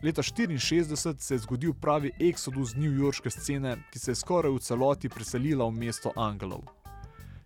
Leta 0.03 0.23
1964 0.23 1.19
se 1.19 1.35
je 1.35 1.39
zgodil 1.39 1.75
pravi 1.75 2.11
eksodus 2.21 2.75
New 2.75 2.93
Yorkske 2.93 3.31
scene, 3.31 3.77
ki 3.91 3.99
se 3.99 4.11
je 4.11 4.15
skoraj 4.15 4.53
v 4.53 4.59
celoti 4.63 5.09
preselila 5.09 5.67
v 5.67 5.75
mesto 5.75 6.13
Angelov. 6.17 6.63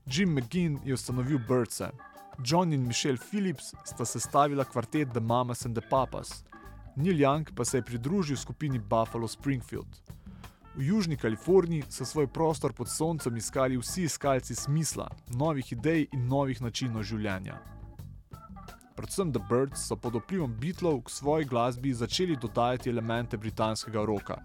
Jim 0.07 0.35
McGinn 0.35 0.79
je 0.85 0.95
ustanovil 0.95 1.39
Birdse, 1.49 1.91
John 2.45 2.73
in 2.73 2.87
Michelle 2.87 3.19
Phillips 3.31 3.75
sta 3.85 4.05
sestavila 4.05 4.65
kvartet 4.65 5.13
The 5.13 5.21
Mamas 5.21 5.67
and 5.67 5.79
the 5.79 5.89
Papas, 5.91 6.45
Neil 6.97 7.17
Young 7.17 7.55
pa 7.55 7.65
se 7.65 7.79
je 7.79 7.83
pridružil 7.83 8.37
skupini 8.37 8.79
Buffalo 8.79 9.29
Springfield. 9.29 10.03
V 10.77 10.83
Južni 10.83 11.17
Kaliforniji 11.17 11.85
so 11.89 12.05
svoj 12.05 12.27
prostor 12.27 12.73
pod 12.73 12.89
soncem 12.89 13.37
iskali 13.37 13.77
vsi 13.77 14.03
iskalci 14.03 14.55
smisla, 14.55 15.09
novih 15.29 15.73
idej 15.73 16.07
in 16.13 16.29
novih 16.29 16.61
načinov 16.61 17.03
življenja. 17.03 17.61
Predvsem 18.97 19.33
The 19.33 19.41
Birds 19.49 19.87
so 19.89 19.97
pod 19.97 20.15
vplivom 20.21 20.53
Beatlov 20.61 21.03
k 21.03 21.11
svoji 21.11 21.45
glasbi 21.45 21.95
začeli 21.95 22.37
dodajati 22.37 22.91
elemente 22.91 23.37
britanskega 23.37 24.05
roka. 24.05 24.37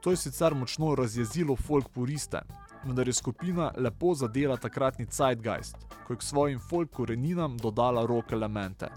To 0.00 0.10
je 0.10 0.16
sicer 0.16 0.54
močno 0.54 0.94
razjezilo 0.94 1.56
folk 1.56 1.88
puriste, 1.88 2.40
vendar 2.84 3.08
je 3.08 3.12
skupina 3.12 3.70
lepo 3.76 4.14
zadela 4.14 4.56
takratni 4.56 5.06
Zeitgeist, 5.10 5.76
ko 6.06 6.12
je 6.12 6.16
k 6.16 6.22
svojim 6.22 6.60
folk 6.60 6.90
koreninam 6.90 7.56
dodala 7.56 8.06
rock 8.06 8.32
elemente. 8.32 8.88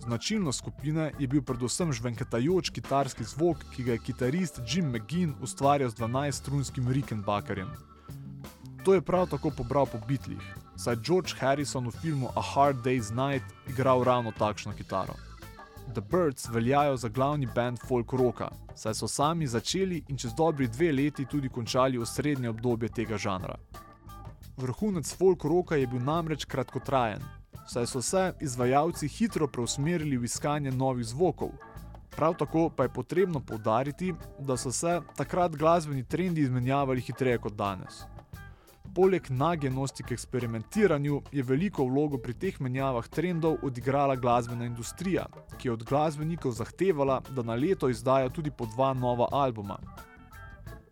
Značilnost 0.00 0.58
skupine 0.58 1.12
je 1.18 1.26
bil 1.28 1.42
predvsem 1.42 1.92
žvenketajoč 1.92 2.70
kitarski 2.70 3.24
zvok, 3.24 3.64
ki 3.72 3.82
ga 3.82 3.92
je 3.92 3.98
kitarist 3.98 4.60
Jim 4.68 4.92
McGinn 4.92 5.34
ustvarjal 5.40 5.90
z 5.90 5.94
12-strunskim 5.94 6.92
Rickenbackerjem. 6.92 7.68
To 8.84 8.94
je 8.94 9.02
prav 9.02 9.26
tako 9.28 9.50
pobral 9.50 9.86
po 9.86 9.98
bitlih, 10.08 10.42
saj 10.76 10.96
George 10.96 11.34
Harrison 11.40 11.88
v 11.88 11.92
filmu 12.02 12.28
A 12.36 12.40
Hard 12.40 12.84
Day's 12.84 13.10
Night 13.10 13.44
igral 13.68 14.04
ravno 14.04 14.32
takšno 14.32 14.72
kitaro. 14.72 15.14
The 15.94 16.00
Birds 16.00 16.48
veljajo 16.48 16.96
za 16.96 17.08
glavni 17.08 17.46
band 17.54 17.78
folk 17.88 18.12
rocka, 18.12 18.48
saj 18.74 18.94
so 18.94 19.08
sami 19.08 19.46
začeli 19.46 20.02
in 20.08 20.16
čez 20.16 20.34
dobri 20.34 20.68
dve 20.68 20.92
leti 20.92 21.24
tudi 21.24 21.48
končali 21.48 21.98
osrednje 21.98 22.48
obdobje 22.48 22.88
tega 22.88 23.18
žanra. 23.18 23.56
Vrhunec 24.56 25.16
folk 25.16 25.44
rocka 25.44 25.76
je 25.76 25.86
bil 25.86 26.00
namreč 26.00 26.44
kratkotrajen, 26.44 27.22
saj 27.66 27.86
so 27.86 28.02
se 28.02 28.32
izvajalci 28.40 29.08
hitro 29.08 29.46
preusmerili 29.46 30.16
v 30.16 30.24
iskanje 30.24 30.70
novih 30.70 31.06
zvokov. 31.06 31.50
Prav 32.16 32.34
tako 32.34 32.70
pa 32.76 32.82
je 32.82 32.88
potrebno 32.88 33.40
poudariti, 33.40 34.14
da 34.38 34.56
so 34.56 34.72
se 34.72 35.00
takrat 35.16 35.56
glasbeni 35.56 36.04
trendi 36.04 36.40
izmenjavali 36.40 37.00
hitreje 37.00 37.38
kot 37.38 37.52
danes. 37.52 38.04
Poleg 38.96 39.26
nagenosti 39.30 40.02
k 40.02 40.12
eksperimentiranju 40.12 41.22
je 41.32 41.42
veliko 41.42 41.84
vlogo 41.84 42.16
pri 42.18 42.32
teh 42.34 42.60
menjavah 42.60 43.08
trendov 43.12 43.58
odigrala 43.62 44.14
glasbena 44.16 44.64
industrija, 44.64 45.26
ki 45.58 45.68
je 45.68 45.72
od 45.72 45.82
glasbenikov 45.84 46.54
zahtevala, 46.56 47.18
da 47.36 47.42
na 47.42 47.54
leto 47.54 47.90
izdajo 47.92 48.30
tudi 48.30 48.50
po 48.50 48.64
dva 48.66 48.94
nova 48.94 49.26
albuma. 49.32 49.76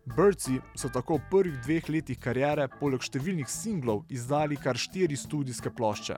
Birdsi 0.05 0.59
so 0.75 0.89
tako 0.93 1.17
v 1.17 1.29
prvih 1.31 1.55
dveh 1.65 1.89
letih 1.89 2.19
kariere 2.21 2.67
poleg 2.79 3.01
številnih 3.01 3.49
singlov 3.49 4.03
izdali 4.13 4.59
kar 4.61 4.77
štiri 4.77 5.17
studijske 5.17 5.71
plošče. 5.73 6.17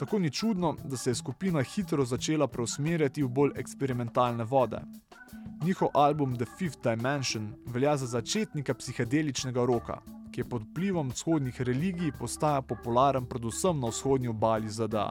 Tako 0.00 0.18
ni 0.18 0.30
čudno, 0.32 0.78
da 0.84 0.96
se 0.96 1.10
je 1.10 1.18
skupina 1.20 1.60
hitro 1.60 2.06
začela 2.08 2.48
preusmerjati 2.48 3.22
v 3.22 3.28
bolj 3.28 3.52
eksperimentalne 3.60 4.48
vode. 4.48 4.80
Njihov 5.60 5.92
album 5.92 6.38
The 6.40 6.48
Fifth 6.56 6.80
Dimension 6.88 7.52
velja 7.66 7.98
za 8.00 8.06
začetnika 8.06 8.74
psihedeličnega 8.74 9.64
roka, 9.68 10.00
ki 10.32 10.40
je 10.40 10.48
pod 10.48 10.62
vplivom 10.62 11.08
vzhodnih 11.08 11.60
religij 11.60 12.12
postaja 12.18 12.62
popularen 12.62 13.26
predvsem 13.26 13.80
na 13.80 13.88
vzhodnji 13.88 14.28
obali 14.28 14.70
ZDA. 14.70 15.10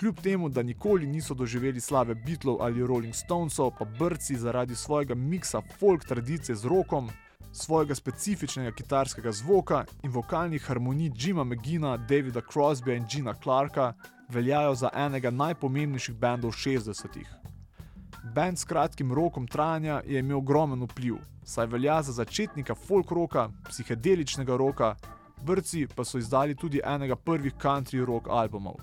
Kljub 0.00 0.20
temu, 0.20 0.48
da 0.48 0.62
nikoli 0.62 1.06
niso 1.06 1.34
doživeli 1.34 1.80
slave 1.80 2.14
Beatlov 2.14 2.62
ali 2.62 2.86
Rolling 2.86 3.14
Stonesov, 3.14 3.70
pa 3.78 3.84
brci 3.84 4.36
zaradi 4.36 4.74
svojega 4.74 5.14
miksa 5.14 5.60
folk 5.78 6.04
tradicije 6.04 6.56
z 6.56 6.66
rokom, 6.66 7.10
svojega 7.52 7.94
specifičnega 7.94 8.72
kitarskega 8.72 9.32
zvoka 9.32 9.84
in 10.02 10.10
vokalnih 10.10 10.64
harmonij 10.68 11.10
Jima 11.16 11.44
McGina, 11.44 11.96
Davida 11.96 12.40
Crosbya 12.52 12.96
in 12.96 13.06
Gina 13.10 13.34
Clarka 13.42 13.92
veljajo 14.28 14.74
za 14.74 14.90
enega 14.94 15.30
najpomembnejših 15.30 16.14
bendov 16.14 16.50
60-ih. 16.50 17.41
Band 18.22 18.58
s 18.58 18.64
kratkim 18.64 19.12
rokom 19.12 19.46
trajanja 19.46 20.02
je 20.06 20.18
imel 20.18 20.38
ogromen 20.38 20.82
vpliv, 20.82 21.16
saj 21.44 21.66
velja 21.66 22.02
za 22.02 22.12
začetnika 22.12 22.74
folk 22.74 23.10
roka, 23.10 23.48
psihedeličnega 23.68 24.56
roka, 24.56 24.94
brci 25.42 25.86
pa 25.96 26.04
so 26.04 26.18
izdali 26.18 26.54
tudi 26.54 26.80
enega 26.84 27.16
prvih 27.16 27.54
country 27.54 28.04
rock 28.04 28.28
albumov. 28.30 28.76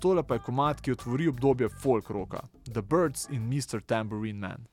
Tole 0.00 0.22
pa 0.22 0.34
je 0.34 0.40
komat, 0.40 0.80
ki 0.80 0.92
otvori 0.92 1.28
obdobje 1.28 1.68
folk 1.68 2.10
roka: 2.10 2.40
The 2.72 2.82
Birds 2.82 3.28
in 3.30 3.48
Mr. 3.50 3.80
Tambourine 3.86 4.38
Man. 4.38 4.66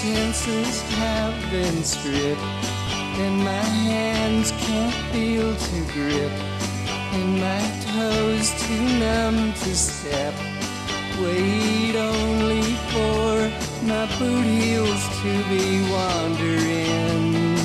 Senses 0.00 0.80
have 0.92 1.50
been 1.50 1.84
stripped, 1.84 2.40
and 3.20 3.36
my 3.44 3.66
hands 3.90 4.50
can't 4.52 4.94
feel 5.12 5.54
to 5.54 5.78
grip, 5.92 6.32
and 7.12 7.38
my 7.38 7.62
toes 7.92 8.48
too 8.62 8.86
numb 8.98 9.52
to 9.52 9.76
step. 9.76 10.32
Wait 11.20 11.94
only 11.96 12.62
for 12.92 13.32
my 13.84 14.06
boot 14.18 14.46
heels 14.46 15.02
to 15.20 15.32
be 15.52 15.66
wandering. 15.92 17.58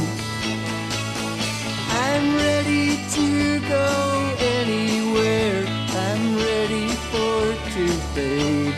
I'm 2.04 2.36
ready 2.36 3.00
to 3.16 3.60
go 3.62 4.36
anywhere. 4.60 5.64
I'm 6.06 6.36
ready 6.36 6.90
for 7.12 7.40
to 7.76 7.88
fade 8.14 8.76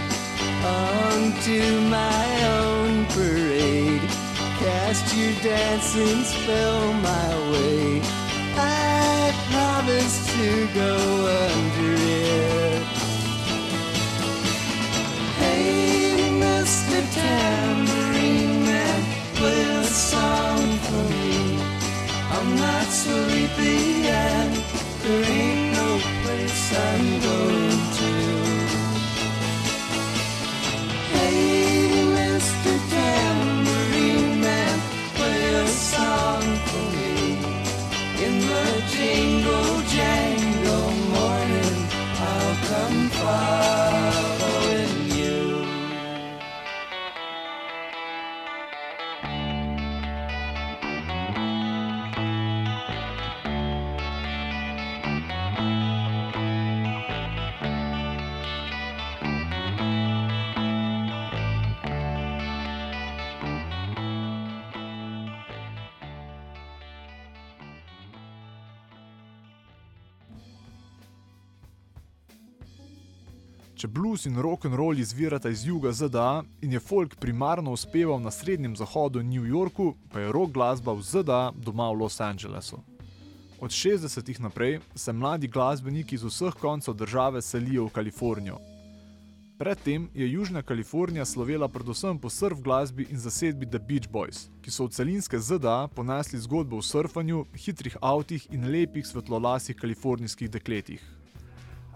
onto 0.64 1.82
my 1.90 2.27
dancing 5.44 6.24
spell 6.24 6.94
my 6.94 7.52
way. 7.52 8.02
I 8.56 9.34
promise 9.52 10.26
to 10.36 10.68
go 10.74 11.27
Če 73.78 73.86
blues 73.94 74.26
in 74.26 74.40
rock 74.42 74.66
and 74.66 74.74
roll 74.74 74.98
izvirata 74.98 75.52
iz 75.54 75.62
juga 75.68 75.92
ZDA 75.94 76.42
in 76.66 76.72
je 76.74 76.80
folk 76.82 77.12
primarno 77.22 77.76
uspeval 77.78 78.18
na 78.18 78.32
srednjem 78.34 78.74
zahodu 78.76 79.22
in 79.22 79.30
New 79.30 79.46
Yorku, 79.46 79.92
pa 80.10 80.20
je 80.20 80.32
rock 80.34 80.56
glasba 80.56 80.96
v 80.98 81.04
ZDA 81.06 81.52
doma 81.54 81.92
v 81.92 82.00
Los 82.00 82.18
Angelesu. 82.18 82.80
Od 83.62 83.70
60-ih 83.70 84.40
naprej 84.42 84.80
se 84.96 85.14
mladi 85.14 85.48
glasbeniki 85.48 86.18
iz 86.18 86.24
vseh 86.26 86.58
koncev 86.58 86.98
države 86.98 87.42
selijo 87.42 87.86
v 87.86 87.94
Kalifornijo. 87.94 88.58
Predtem 89.62 90.10
je 90.14 90.32
Južna 90.32 90.62
Kalifornija 90.62 91.26
slovela 91.26 91.68
predvsem 91.68 92.18
po 92.18 92.30
surf 92.30 92.58
glasbi 92.62 93.06
in 93.10 93.22
zasedbi 93.22 93.70
The 93.70 93.80
Beach 93.80 94.10
Boys, 94.10 94.50
ki 94.62 94.74
so 94.74 94.90
v 94.90 94.98
celinske 94.98 95.38
ZDA 95.38 95.86
ponesli 95.94 96.42
zgodbo 96.42 96.82
o 96.82 96.82
surfanju, 96.82 97.46
hitrih 97.54 97.98
avtih 98.02 98.50
in 98.50 98.66
lepih 98.74 99.06
svetlolasih 99.06 99.78
kalifornijskih 99.78 100.50
dekletih. 100.50 101.17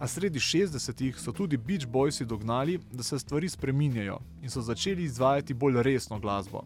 A 0.02 0.08
sredi 0.08 0.40
60-ih 0.40 1.20
so 1.22 1.32
tudi 1.32 1.58
Beach 1.58 1.86
Boysi 1.86 2.26
dognali, 2.26 2.80
da 2.92 3.04
se 3.04 3.20
stvari 3.20 3.50
spreminjajo 3.50 4.18
in 4.42 4.50
so 4.50 4.62
začeli 4.62 5.04
izvajati 5.04 5.54
bolj 5.54 5.84
resno 5.84 6.20
glasbo. 6.20 6.64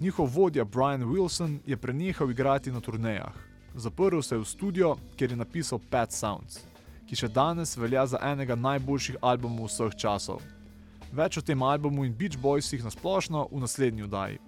Njihov 0.00 0.26
vodja 0.26 0.64
Brian 0.64 1.04
Wilson 1.04 1.58
je 1.66 1.76
prenehal 1.76 2.30
igrati 2.30 2.72
na 2.72 2.80
turnejah. 2.80 3.34
Zaprl 3.74 4.20
se 4.20 4.34
je 4.34 4.38
v 4.38 4.44
studio, 4.44 4.96
kjer 5.16 5.30
je 5.30 5.36
napisal 5.36 5.78
Pet 5.90 6.12
Sounds, 6.12 6.58
ki 7.06 7.16
še 7.16 7.28
danes 7.28 7.76
velja 7.76 8.06
za 8.06 8.18
enega 8.32 8.56
najboljših 8.58 9.22
albumov 9.22 9.70
vseh 9.70 9.94
časov. 9.94 10.42
Več 11.12 11.38
o 11.38 11.46
tem 11.46 11.62
albumu 11.62 12.04
in 12.04 12.14
Beach 12.14 12.38
Boysih 12.42 12.82
nasplošno 12.82 13.48
v 13.52 13.60
naslednji 13.62 14.02
oddaji. 14.02 14.40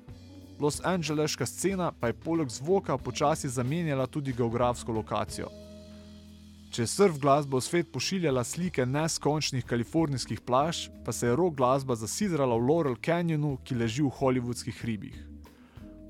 Los 0.58 0.80
Angeleška 0.82 1.46
scena 1.46 1.92
pa 2.00 2.10
je 2.10 2.18
poleg 2.24 2.50
zvoka 2.50 2.98
počasi 2.98 3.48
zamenjala 3.48 4.06
tudi 4.06 4.32
geografsko 4.32 4.92
lokacijo. 4.92 5.63
Če 6.74 6.82
je 6.82 6.90
surf 6.90 7.20
glasba 7.22 7.60
v 7.60 7.62
svet 7.62 7.90
pošiljala 7.94 8.42
slike 8.42 8.82
neskončnih 8.82 9.62
kalifornijskih 9.62 10.40
plaž, 10.42 10.88
pa 11.06 11.12
se 11.14 11.28
je 11.28 11.36
rock 11.38 11.54
glasba 11.60 11.94
zasidrala 11.94 12.56
v 12.58 12.66
Laurel 12.66 12.96
Canyonu, 12.98 13.52
ki 13.62 13.76
leži 13.78 14.02
v 14.02 14.10
hollywoodskih 14.10 14.80
hribih. 14.82 15.14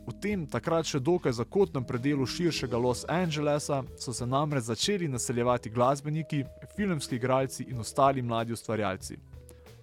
V 0.09 0.17
tem 0.25 0.49
takrat 0.49 0.89
še 0.89 1.03
dokaj 1.05 1.37
zakotnem 1.37 1.85
predelu 1.85 2.25
širšega 2.25 2.81
Los 2.81 3.05
Angelesa 3.13 3.83
so 4.01 4.17
se 4.17 4.25
namreč 4.25 4.71
začeli 4.73 5.13
naseljevati 5.13 5.69
glasbeniki, 5.69 6.47
filmski 6.73 7.21
igralci 7.21 7.69
in 7.69 7.85
ostali 7.85 8.25
mladi 8.25 8.57
ustvarjalci. 8.57 9.21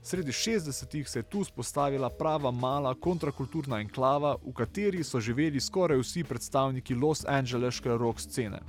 Sredi 0.02 0.34
60-ih 0.34 1.06
se 1.06 1.20
je 1.20 1.30
tu 1.30 1.46
spostavila 1.46 2.10
prava 2.10 2.50
mala 2.50 2.98
kontrakulturna 2.98 3.86
enklava, 3.86 4.34
v 4.42 4.58
kateri 4.58 5.06
so 5.06 5.22
živeli 5.22 5.62
skoraj 5.62 6.02
vsi 6.02 6.24
predstavniki 6.26 6.98
Los 6.98 7.22
Angeleške 7.30 7.94
rock 8.02 8.18
scene. 8.18 8.66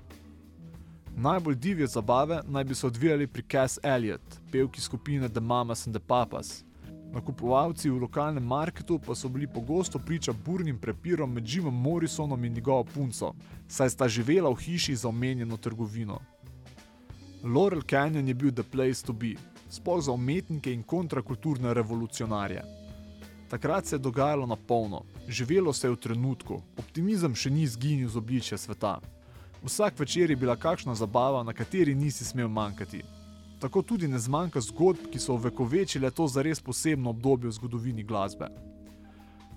Najbolj 1.16 1.54
divje 1.54 1.86
zabave 1.86 2.40
naj 2.48 2.64
bi 2.64 2.74
se 2.74 2.86
odvijali 2.86 3.26
pri 3.26 3.42
Cass 3.52 3.78
Elliot, 3.82 4.40
pevki 4.52 4.80
skupine 4.80 5.28
The 5.28 5.40
Mamas 5.40 5.86
and 5.86 5.96
the 5.96 6.06
Papas. 6.06 6.64
Nakupovalci 7.12 7.90
v 7.90 7.98
lokalnem 8.00 8.44
marketu 8.44 8.98
pa 8.98 9.14
so 9.14 9.28
bili 9.28 9.46
pogosto 9.46 9.98
priča 9.98 10.32
burnim 10.32 10.78
prepirom 10.78 11.32
med 11.32 11.48
Jimom 11.48 11.74
Morrisonom 11.74 12.44
in 12.44 12.52
njegovo 12.52 12.84
punco, 12.84 13.34
saj 13.68 13.90
sta 13.90 14.08
živela 14.08 14.50
v 14.50 14.56
hiši 14.56 14.96
za 14.96 15.08
omenjeno 15.08 15.56
trgovino. 15.56 16.18
Laurel 17.44 17.82
Canyon 17.82 18.28
je 18.28 18.34
bil 18.34 18.52
the 18.52 18.62
place 18.62 19.04
to 19.06 19.12
be, 19.12 19.34
sploh 19.70 20.02
za 20.04 20.12
umetnike 20.12 20.72
in 20.72 20.82
kontrakulturne 20.82 21.74
revolucionarje. 21.74 22.62
Takrat 23.48 23.86
se 23.86 23.96
je 23.96 24.00
dogajalo 24.00 24.46
na 24.46 24.56
polno, 24.56 25.02
živelo 25.28 25.72
se 25.72 25.86
je 25.86 25.90
v 25.90 25.96
trenutku, 25.96 26.62
optimizem 26.78 27.34
še 27.34 27.50
ni 27.50 27.62
izginil 27.62 28.08
z 28.08 28.16
obličja 28.16 28.58
sveta. 28.58 29.00
Vsak 29.64 29.98
večer 29.98 30.30
je 30.30 30.36
bila 30.36 30.56
kakšna 30.56 30.94
zabava, 30.94 31.42
na 31.42 31.52
kateri 31.52 31.94
nisi 31.94 32.24
smel 32.24 32.48
manjkati. 32.48 33.02
Tako 33.60 33.82
tudi 33.82 34.08
ne 34.08 34.18
zmanjka 34.18 34.60
zgodb, 34.60 35.06
ki 35.12 35.18
so 35.18 35.32
ovekovečile 35.32 36.10
to 36.10 36.26
zares 36.26 36.60
posebno 36.60 37.10
obdobje 37.10 37.48
v 37.48 37.52
zgodovini 37.52 38.02
glasbe. 38.02 38.48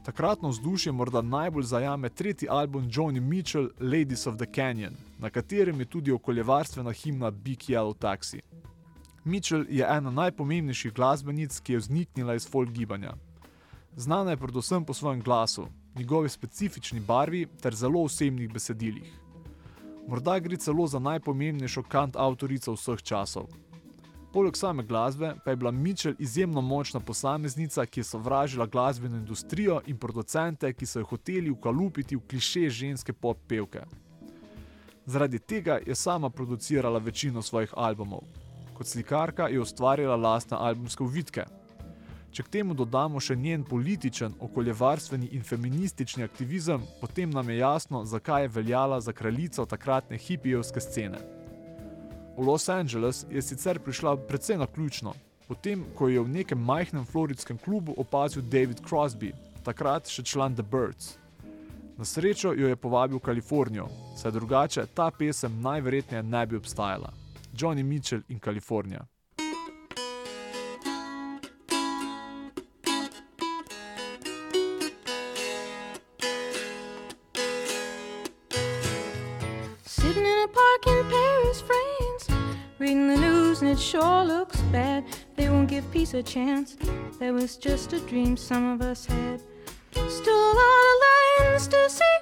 Takratno 0.05 0.49
vzdušje 0.49 0.91
morda 0.91 1.21
najbolj 1.21 1.63
zajame 1.63 2.09
tretji 2.09 2.49
album 2.49 2.89
Johnny 2.91 3.19
Mitchell, 3.19 3.69
Ladies 3.79 4.27
of 4.27 4.35
the 4.37 4.45
Canyon, 4.45 4.93
na 5.19 5.29
katerem 5.29 5.79
je 5.79 5.85
tudi 5.85 6.11
okoljevarstvena 6.11 6.91
himna 6.91 7.31
Big 7.31 7.59
Yellow 7.59 7.97
Taxi. 7.97 8.41
Mitchell 9.23 9.65
je 9.69 9.87
ena 9.89 10.11
najpomembnejših 10.11 10.93
glasbenic, 10.93 11.59
ki 11.59 11.73
je 11.73 11.79
vzniknila 11.79 12.35
iz 12.35 12.49
folk 12.49 12.69
gibanja. 12.69 13.15
Znana 13.95 14.31
je 14.31 14.37
predvsem 14.37 14.85
po 14.85 14.93
svojem 14.93 15.21
glasu, 15.21 15.67
njegovi 15.95 16.29
specifični 16.29 16.99
barvi 16.99 17.47
ter 17.61 17.75
zelo 17.75 18.03
osebnih 18.03 18.53
besedilih. 18.53 19.24
Morda 20.07 20.39
gre 20.39 20.57
celo 20.57 20.87
za 20.87 20.99
najpomembnejšo 20.99 21.83
kant 21.89 22.15
avtorico 22.15 22.75
vseh 22.75 23.01
časov. 23.01 23.47
Poleg 24.33 24.57
same 24.57 24.83
glasbe 24.83 25.33
pa 25.43 25.51
je 25.51 25.55
bila 25.55 25.71
Mitchell 25.71 26.15
izjemno 26.19 26.61
močna 26.61 26.99
posameznica, 26.99 27.85
ki 27.85 27.99
je 27.99 28.03
sovražila 28.03 28.65
glasbeno 28.65 29.17
industrijo 29.17 29.79
in 29.85 29.97
producente, 29.97 30.73
ki 30.73 30.85
so 30.85 30.99
jo 30.99 31.05
hoteli 31.09 31.49
ukalupiti 31.49 32.15
v 32.15 32.21
kliše 32.29 32.69
ženske 32.69 33.13
pop 33.13 33.37
pevke. 33.47 33.81
Zaradi 35.05 35.39
tega 35.39 35.79
je 35.85 35.95
sama 35.95 36.29
producirala 36.29 36.99
večino 36.99 37.41
svojih 37.41 37.73
albumov. 37.77 38.21
Kot 38.73 38.87
slikarka 38.87 39.47
je 39.47 39.61
ustvarjala 39.61 40.15
lastne 40.15 40.57
albumske 40.57 41.03
uvitke. 41.03 41.45
Če 42.36 42.43
k 42.43 42.52
temu 42.52 42.76
dodamo 42.76 43.21
še 43.24 43.38
njen 43.39 43.62
političen, 43.63 44.34
okoljevarstveni 44.43 45.30
in 45.38 45.43
feministični 45.48 46.26
aktivizem, 46.26 46.82
potem 47.00 47.32
nam 47.32 47.48
je 47.50 47.62
jasno, 47.62 48.02
zakaj 48.04 48.43
je 48.43 48.50
veljala 48.58 48.98
za 49.00 49.13
kraljico 49.15 49.63
takratne 49.65 50.19
hipijevske 50.19 50.84
scene. 50.84 51.21
V 52.36 52.43
Los 52.43 52.67
Angeles 52.69 53.24
je 53.32 53.39
sicer 53.41 53.80
prišla 53.80 54.17
precej 54.28 54.60
naključno, 54.60 55.13
potem 55.48 55.88
ko 55.95 56.10
jo 56.12 56.17
je 56.19 56.26
v 56.26 56.34
nekem 56.41 56.60
majhnem 56.60 57.08
floridskem 57.08 57.58
klubu 57.58 57.95
opazil 57.98 58.43
David 58.43 58.84
Crosby, 58.84 59.32
takrat 59.63 60.12
še 60.12 60.28
član 60.28 60.60
The 60.60 60.67
Birds. 60.76 61.15
Na 61.95 62.04
srečo 62.04 62.52
jo 62.52 62.67
je 62.67 62.76
povabil 62.76 63.15
v 63.15 63.28
Kalifornijo, 63.32 63.88
saj 64.19 64.36
drugače 64.36 64.89
ta 64.91 65.08
pesem 65.08 65.62
najverjetneje 65.63 66.24
ne 66.24 66.45
bi 66.45 66.60
obstajala. 66.60 67.15
Johnny 67.56 67.84
Mitchell 67.84 68.28
in 68.28 68.43
Kalifornija. 68.43 69.08
Sure 83.95 84.25
looks 84.25 84.60
bad. 84.73 85.05
They 85.38 85.47
won't 85.49 85.69
give 85.69 85.89
peace 85.89 86.13
a 86.13 86.21
chance. 86.21 86.75
That 87.19 87.34
was 87.34 87.55
just 87.55 87.93
a 87.93 87.99
dream 88.01 88.36
some 88.36 88.73
of 88.73 88.81
us 88.81 89.05
had. 89.05 89.39
Still 90.10 90.43
a 90.51 90.55
lot 90.62 90.84
of 90.91 90.95
lands 91.05 91.67
to 91.69 91.89
see, 91.89 92.19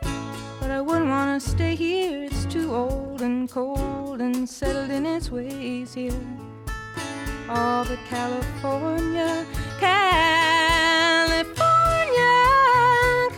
but 0.60 0.70
I 0.70 0.82
wouldn't 0.82 1.10
want 1.10 1.42
to 1.42 1.50
stay 1.50 1.74
here. 1.74 2.26
It's 2.26 2.46
too 2.46 2.76
old 2.76 3.24
and 3.24 3.50
cold 3.50 4.22
and 4.22 4.48
settled 4.48 4.92
in 4.92 5.08
its 5.08 5.32
ways 5.32 5.96
here. 5.96 6.24
All 7.50 7.84
but 7.86 7.98
California, 8.08 9.44
California, 9.80 11.56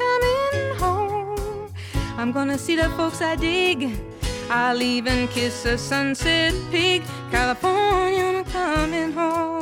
coming 0.02 0.76
home. 0.84 1.74
I'm 2.18 2.34
gonna 2.34 2.58
see 2.58 2.76
the 2.76 2.90
folks 2.98 3.22
I 3.22 3.38
dig. 3.38 3.98
I'll 4.50 4.82
even 4.82 5.30
kiss 5.30 5.66
a 5.66 5.78
sunset 5.78 6.54
pig. 6.70 7.02
California, 7.36 8.24
I'm 8.24 8.46
coming 8.46 9.12
home. 9.12 9.62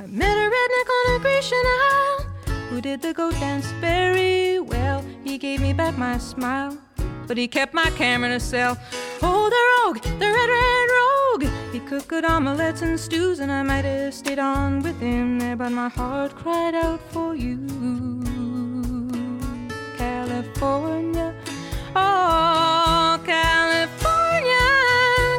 I 0.00 0.06
met 0.06 0.36
a 0.44 0.46
redneck 0.54 0.88
on 0.98 1.16
a 1.16 1.18
Grecian 1.18 1.66
Isle 1.66 2.26
who 2.70 2.80
did 2.80 3.02
the 3.02 3.12
goat 3.12 3.32
dance 3.40 3.66
very 3.80 4.60
well. 4.60 5.04
He 5.24 5.36
gave 5.36 5.60
me 5.60 5.72
back 5.72 5.98
my 5.98 6.16
smile, 6.18 6.78
but 7.26 7.36
he 7.36 7.48
kept 7.48 7.74
my 7.74 7.90
camera 7.96 8.36
a 8.36 8.38
cell. 8.38 8.78
Oh, 9.20 9.50
the 9.50 9.62
rogue, 9.72 10.00
the 10.20 10.28
red, 10.36 10.48
red 10.58 10.88
rogue. 10.98 11.46
He 11.72 11.80
cooked 11.80 12.06
good 12.06 12.24
omelets 12.24 12.82
and 12.82 13.00
stews, 13.00 13.40
and 13.40 13.50
I 13.50 13.64
might 13.64 13.84
have 13.84 14.14
stayed 14.14 14.38
on 14.38 14.80
with 14.82 15.00
him 15.00 15.40
there, 15.40 15.56
but 15.56 15.70
my 15.70 15.88
heart 15.88 16.36
cried 16.36 16.76
out 16.76 17.00
for 17.10 17.34
you. 17.34 18.15
California, 20.56 21.34
oh, 21.94 23.20
California, 23.26 24.64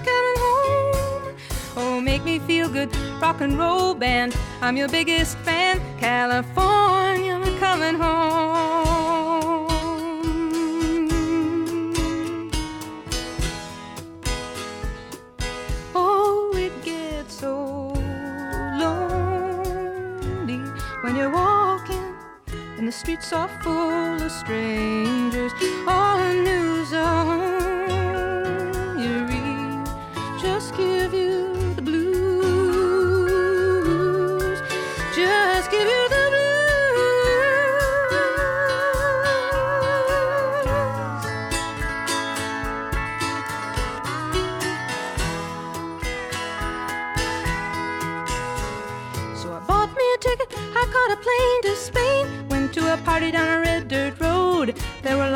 coming 0.06 0.38
home. 0.38 1.36
Oh, 1.76 2.00
make 2.00 2.24
me 2.24 2.38
feel 2.38 2.70
good, 2.70 2.96
rock 3.20 3.42
and 3.42 3.58
roll 3.58 3.96
band. 3.96 4.38
I'm 4.62 4.78
your 4.78 4.88
biggest 4.88 5.36
fan, 5.40 5.82
California, 6.00 7.42
coming 7.60 7.96
home. 7.96 8.57
Streets 22.98 23.32
are 23.32 23.48
full 23.62 24.24
of 24.24 24.32
strangers. 24.32 25.52
All 25.88 26.18
the 26.18 26.34
news 26.34 26.94
on 26.94 27.47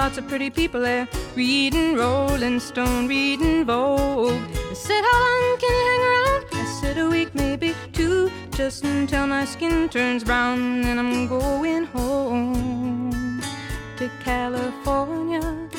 lots 0.01 0.17
of 0.17 0.27
pretty 0.27 0.49
people 0.49 0.81
there, 0.81 1.07
reading 1.35 1.95
Rolling 1.95 2.59
Stone, 2.59 3.07
reading 3.07 3.63
Vogue. 3.65 4.41
They 4.51 4.73
said, 4.73 5.03
How 5.03 5.19
long 5.25 5.59
can 5.59 5.73
you 5.79 5.85
hang 5.89 6.03
around? 6.09 6.45
I 6.53 6.65
said, 6.81 6.97
A 6.97 7.07
week, 7.07 7.35
maybe 7.35 7.75
two, 7.93 8.31
just 8.49 8.83
until 8.83 9.27
my 9.27 9.45
skin 9.45 9.89
turns 9.89 10.23
brown. 10.23 10.83
And 10.85 10.99
I'm 10.99 11.27
going 11.27 11.83
home 11.83 13.43
to 13.97 14.09
California. 14.23 15.69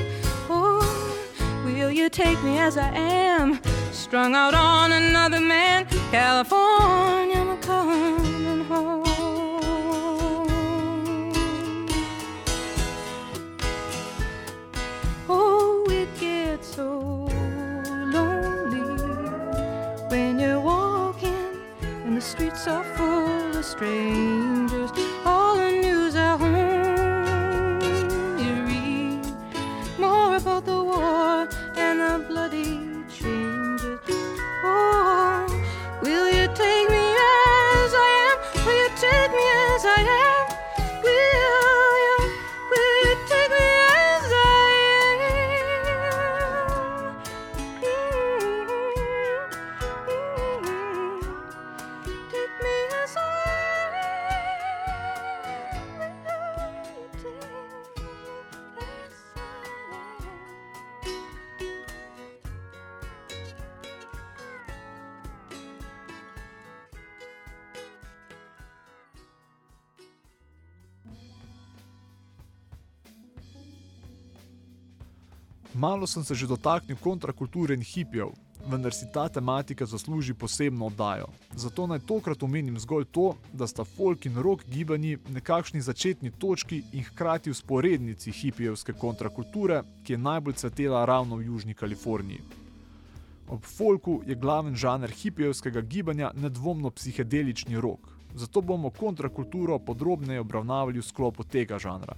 Oh, 0.48 1.62
will 1.66 1.90
you 1.90 2.09
take 2.09 2.42
me 2.42 2.59
as 2.59 2.78
I 2.78 2.88
am? 2.94 3.61
Strung 3.92 4.35
out 4.35 4.54
on 4.54 4.92
another 4.92 5.40
man. 5.40 5.87
California, 6.11 7.37
I'm 7.37 7.59
coming 7.59 8.38
Malo 75.99 76.07
sem 76.07 76.23
se 76.25 76.35
že 76.35 76.47
dotaknil 76.47 76.97
kontrakulture 77.03 77.75
in 77.75 77.83
hipijev, 77.83 78.29
vendar 78.71 78.95
si 78.95 79.07
ta 79.13 79.29
tematika 79.29 79.87
zasluži 79.87 80.35
posebno 80.35 80.87
oddajo. 80.87 81.27
Zato 81.57 81.87
naj 81.91 81.99
tokrat 82.07 82.43
omenim 82.43 82.79
zgolj 82.79 83.05
to, 83.11 83.35
da 83.53 83.67
sta 83.67 83.83
folk 83.85 84.27
in 84.27 84.39
rock 84.39 84.63
gibanji 84.71 85.19
nekakšni 85.35 85.81
začetni 85.83 86.31
točki 86.31 86.85
in 86.93 87.03
hkrati 87.03 87.51
usporednici 87.51 88.31
hipijevske 88.31 88.93
kontrakulture, 88.93 89.83
ki 90.05 90.13
je 90.13 90.19
najbolj 90.19 90.55
cvetela 90.63 91.03
ravno 91.05 91.37
v 91.37 91.51
Južni 91.51 91.75
Kaliforniji. 91.75 92.47
Ob 93.49 93.67
folku 93.67 94.21
je 94.27 94.39
glaven 94.39 94.79
žanr 94.79 95.11
hipijevskega 95.11 95.81
gibanja 95.81 96.31
nedvomno 96.35 96.91
psihedelični 96.91 97.81
rock, 97.81 98.07
zato 98.35 98.61
bomo 98.61 98.91
kontrakulturo 98.91 99.79
podrobneje 99.79 100.47
obravnavali 100.47 101.03
v 101.03 101.11
sklopu 101.11 101.43
tega 101.43 101.79
žanra. 101.79 102.15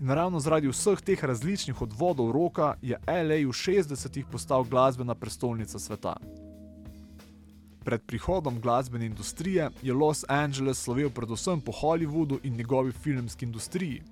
In 0.00 0.08
ravno 0.08 0.40
zaradi 0.40 0.68
vseh 0.68 1.00
teh 1.04 1.24
različnih 1.24 1.82
odvodov 1.82 2.30
roka 2.32 2.74
je 2.82 2.96
LA 3.06 3.42
v 3.44 3.52
60-ih 3.52 4.24
postal 4.32 4.64
glasbena 4.64 5.14
prestolnica 5.14 5.78
sveta. 5.78 6.14
Pred 7.84 8.06
prihodom 8.06 8.60
glasbene 8.60 9.06
industrije 9.06 9.68
je 9.82 9.92
Los 9.92 10.24
Angeles 10.28 10.80
slovel 10.80 11.10
predvsem 11.10 11.60
po 11.60 11.72
Hollywoodu 11.72 12.38
in 12.42 12.56
njegovi 12.56 12.92
filmski 12.92 13.44
industriji. 13.44 14.02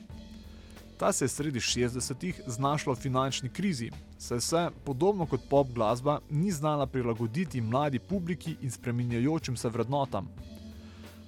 Ta 0.98 1.12
se 1.12 1.24
je 1.24 1.28
sredi 1.28 1.60
60-ih 1.60 2.40
znašla 2.46 2.92
v 2.92 2.96
finančni 2.96 3.48
krizi, 3.48 3.90
saj 4.18 4.40
se, 4.40 4.68
podobno 4.84 5.26
kot 5.26 5.40
pop 5.48 5.72
glasba, 5.72 6.20
ni 6.30 6.50
znala 6.52 6.86
prilagoditi 6.86 7.60
mladi 7.60 7.98
publiki 7.98 8.56
in 8.60 8.70
spreminjajočim 8.70 9.56
se 9.56 9.68
vrednotam. 9.68 10.28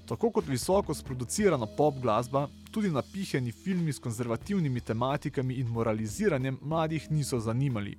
Tako 0.09 0.31
kot 0.31 0.49
visoko 0.49 0.95
sproducirana 0.95 1.67
pop 1.77 1.95
glasba, 2.03 2.49
tudi 2.71 2.91
napihani 2.91 3.53
filmi 3.53 3.93
s 3.93 3.99
konzervativnimi 3.99 4.81
tematikami 4.81 5.55
in 5.55 5.67
moraliziranjem 5.67 6.59
mladih 6.63 7.11
niso 7.11 7.41
zanimali. 7.41 7.97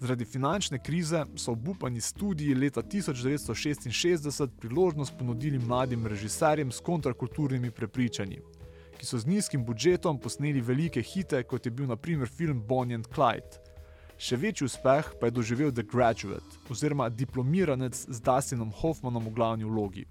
Zaradi 0.00 0.24
finančne 0.24 0.78
krize 0.78 1.24
so 1.36 1.52
obupani 1.52 2.00
studiji 2.00 2.54
leta 2.54 2.82
1966 2.82 4.48
priložnost 4.60 5.12
ponudili 5.18 5.58
mladim 5.58 6.06
režiserjem 6.06 6.72
s 6.72 6.80
kontrakulturnimi 6.80 7.70
prepričanji, 7.70 8.40
ki 8.98 9.06
so 9.06 9.18
z 9.18 9.26
nizkim 9.26 9.64
budžetom 9.64 10.18
posneli 10.18 10.60
velike 10.60 11.02
hite, 11.02 11.42
kot 11.42 11.66
je 11.66 11.70
bil 11.70 11.86
naprimer 11.86 12.28
film 12.28 12.62
Bonnie 12.68 12.98
and 12.98 13.06
Clyde. 13.14 13.62
Še 14.18 14.36
večji 14.36 14.66
uspeh 14.66 15.14
pa 15.20 15.26
je 15.26 15.36
doživel 15.38 15.70
The 15.72 15.82
Graduate, 15.82 16.58
oziroma 16.70 17.08
diplomiranec 17.08 17.94
z 17.94 18.20
Dustinom 18.20 18.74
Hoffmanom 18.82 19.24
v 19.30 19.34
glavni 19.34 19.64
vlogi. 19.64 20.06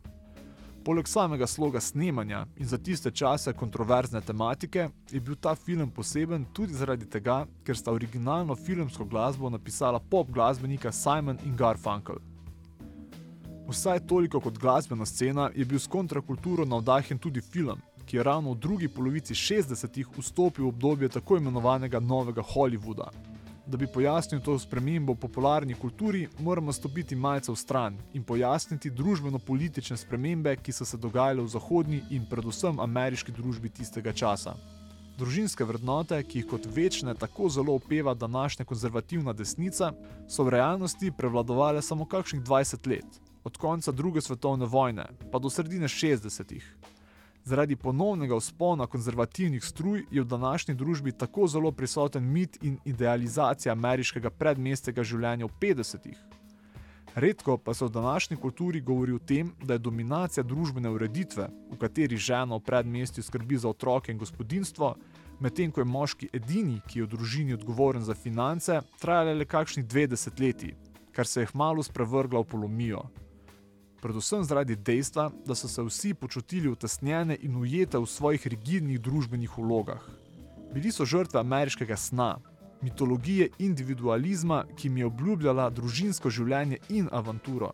Poleg 0.86 1.08
samega 1.08 1.48
sloga 1.48 1.80
snemanja 1.80 2.46
in 2.58 2.68
za 2.68 2.78
tiste 2.78 3.12
čase 3.12 3.54
kontroverzne 3.54 4.22
tematike, 4.22 4.88
je 5.12 5.20
bil 5.20 5.36
ta 5.36 5.56
film 5.56 5.92
poseben 5.92 6.46
tudi 6.54 6.74
zaradi 6.74 7.06
tega, 7.06 7.46
ker 7.64 7.78
sta 7.78 7.92
originalno 7.92 8.56
filmsko 8.56 9.06
glasbo 9.06 9.50
napisala 9.50 10.00
pop 10.00 10.32
glasbenika 10.34 10.92
Simon 10.92 11.38
in 11.46 11.56
Garfunkel. 11.56 12.18
Vsaj 13.70 14.00
toliko 14.08 14.40
kot 14.40 14.58
glasbena 14.58 15.06
scena 15.06 15.52
je 15.56 15.66
bil 15.66 15.80
s 15.80 15.88
kontrakulturo 15.88 16.66
navdahnjen 16.66 17.20
tudi 17.20 17.42
film, 17.42 17.78
ki 18.06 18.18
je 18.18 18.24
ravno 18.24 18.52
v 18.52 18.60
drugi 18.60 18.88
polovici 18.88 19.34
60-ih 19.34 20.08
vstopil 20.18 20.66
v 20.66 20.68
obdobje 20.68 21.10
tako 21.10 21.38
imenovanega 21.38 22.00
novega 22.00 22.42
Hollywooda. 22.42 23.12
Da 23.72 23.78
bi 23.78 23.88
pojasnil 23.88 24.42
to 24.44 24.60
spremembo 24.60 25.14
v 25.14 25.20
popularni 25.24 25.74
kulturi, 25.74 26.28
moramo 26.40 26.74
stopiti 26.76 27.16
malce 27.16 27.52
v 27.52 27.56
stran 27.56 27.96
in 28.14 28.24
pojasniti 28.24 28.92
družbeno-politične 28.92 29.96
spremembe, 29.98 30.58
ki 30.60 30.76
so 30.76 30.84
se 30.86 30.98
dogajale 31.00 31.40
v 31.40 31.48
zahodni 31.48 32.02
in 32.12 32.26
predvsem 32.28 32.84
ameriški 32.84 33.32
družbi 33.32 33.72
tistega 33.72 34.12
časa. 34.12 34.58
Družinske 35.16 35.64
vrednote, 35.64 36.20
ki 36.20 36.42
jih 36.42 36.50
kot 36.52 36.68
večne 36.68 37.16
tako 37.16 37.48
zelo 37.48 37.78
opeva 37.80 38.14
današnja 38.14 38.68
konzervativna 38.68 39.32
desnica, 39.34 39.94
so 40.28 40.44
v 40.44 40.58
realnosti 40.58 41.14
prevladovale 41.18 41.82
samo 41.82 42.06
kakšnih 42.06 42.44
20 42.44 42.92
let, 42.92 43.22
od 43.44 43.58
konca 43.58 43.92
druge 43.92 44.22
svetovne 44.22 44.68
vojne 44.68 45.08
pa 45.32 45.40
do 45.40 45.50
sredine 45.50 45.88
60-ih. 45.88 46.91
Zaradi 47.44 47.76
ponovnega 47.76 48.38
vzpona 48.38 48.88
konzervativnih 48.88 49.64
struj 49.66 50.06
je 50.12 50.22
v 50.22 50.26
današnji 50.26 50.76
družbi 50.76 51.12
tako 51.12 51.48
zelo 51.48 51.72
prisoten 51.72 52.24
mit 52.24 52.58
in 52.62 52.78
idealizacija 52.86 53.72
ameriškega 53.72 54.30
predmestnega 54.30 55.04
življenja 55.04 55.46
v 55.46 55.58
50-ih. 55.62 56.18
Redko 57.16 57.58
pa 57.58 57.74
se 57.74 57.86
v 57.86 57.90
današnji 57.90 58.38
kulturi 58.38 58.82
govori 58.82 59.14
o 59.14 59.20
tem, 59.20 59.52
da 59.64 59.74
je 59.74 59.80
dominacija 59.80 60.44
družbene 60.44 60.90
ureditve, 60.90 61.50
v 61.72 61.78
kateri 61.78 62.18
žena 62.18 62.56
v 62.56 62.64
predmestju 62.64 63.24
skrbi 63.24 63.58
za 63.58 63.70
otroke 63.70 64.12
in 64.12 64.18
gospodinstvo, 64.18 64.96
medtem 65.40 65.72
ko 65.72 65.82
je 65.82 65.86
moški 65.86 66.30
edini, 66.34 66.80
ki 66.88 67.00
je 67.00 67.06
v 67.06 67.10
družini 67.10 67.54
odgovoren 67.58 68.04
za 68.04 68.14
finance, 68.14 68.80
trajala 69.02 69.34
le 69.34 69.46
kakšnih 69.46 69.86
dve 69.86 70.08
desetletji, 70.08 70.76
kar 71.12 71.28
se 71.28 71.42
je 71.42 71.52
hmalo 71.52 71.84
sprevrgla 71.84 72.40
v 72.40 72.48
polomijo. 72.54 73.04
Predvsem 74.02 74.44
zaradi 74.44 74.76
dejstva, 74.76 75.32
da 75.46 75.56
so 75.56 75.68
se 75.68 75.84
vsi 75.84 76.14
počutili 76.14 76.70
utesnjene 76.70 77.38
in 77.42 77.56
ujete 77.56 78.00
v 78.02 78.06
svojih 78.06 78.48
rigidnih 78.48 79.02
družbenih 79.02 79.58
vlogah. 79.58 80.02
Bili 80.74 80.92
so 80.92 81.06
žrtve 81.06 81.40
ameriškega 81.40 81.98
sna, 81.98 82.38
mitologije 82.82 83.50
individualizma, 83.60 84.64
ki 84.78 84.88
jim 84.88 84.98
je 84.98 85.06
obljubljala 85.06 85.70
družinsko 85.70 86.30
življenje 86.30 86.80
in 86.90 87.10
avanturo. 87.12 87.72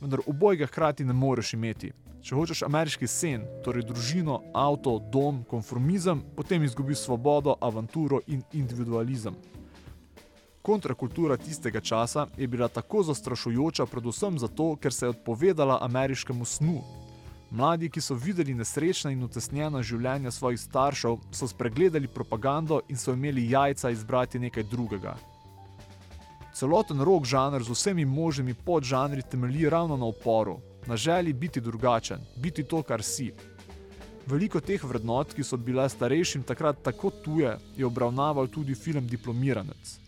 Vendar 0.00 0.24
obojega 0.26 0.66
hkrati 0.66 1.04
ne 1.04 1.12
moreš 1.12 1.52
imeti. 1.52 1.92
Če 2.22 2.34
hočeš 2.34 2.64
ameriški 2.64 3.06
sen, 3.06 3.44
torej 3.64 3.84
družino, 3.90 4.40
avto, 4.54 4.96
dom, 5.12 5.44
konformizem, 5.50 6.24
potem 6.36 6.64
izgubiš 6.64 7.04
svobodo, 7.04 7.58
avanturo 7.60 8.22
in 8.26 8.40
individualizem. 8.52 9.36
Kontrakultura 10.62 11.36
tistega 11.36 11.80
časa 11.80 12.26
je 12.36 12.46
bila 12.46 12.68
tako 12.68 13.02
zastrašujoča, 13.02 13.86
predvsem 13.86 14.38
zato, 14.38 14.76
ker 14.76 14.92
se 14.92 15.06
je 15.06 15.10
odpovedala 15.10 15.78
ameriškemu 15.82 16.44
snu. 16.44 16.80
Mladi, 17.50 17.88
ki 17.88 18.00
so 18.00 18.14
videli 18.14 18.54
nesrečna 18.54 19.10
in 19.10 19.22
utesnjena 19.24 19.80
življenja 19.82 20.30
svojih 20.30 20.60
staršev, 20.60 21.16
so 21.32 21.48
spregledali 21.48 22.08
propagando 22.08 22.82
in 22.88 22.96
so 22.96 23.14
imeli 23.16 23.46
jajca 23.50 23.90
izbrati 23.90 24.38
nekaj 24.38 24.66
drugega. 24.68 25.14
Celoten 26.52 27.00
rock 27.00 27.24
žanr 27.24 27.62
z 27.62 27.72
vsemi 27.72 28.04
možnimi 28.04 28.54
podžanri 28.54 29.22
temelji 29.22 29.68
ravno 29.70 29.96
na 29.96 30.04
uporu, 30.04 30.58
na 30.86 30.96
želji 30.96 31.32
biti 31.32 31.60
drugačen, 31.60 32.20
biti 32.36 32.64
to, 32.64 32.82
kar 32.82 33.02
si. 33.02 33.30
Veliko 34.26 34.60
teh 34.60 34.84
vrednot, 34.84 35.32
ki 35.32 35.44
so 35.44 35.56
bile 35.56 35.88
starejšim 35.88 36.42
takrat 36.42 36.82
tako 36.82 37.10
tuje, 37.24 37.54
je 37.76 37.86
obravnaval 37.86 38.50
tudi 38.52 38.74
film 38.74 39.06
Diplomiranec. 39.06 40.07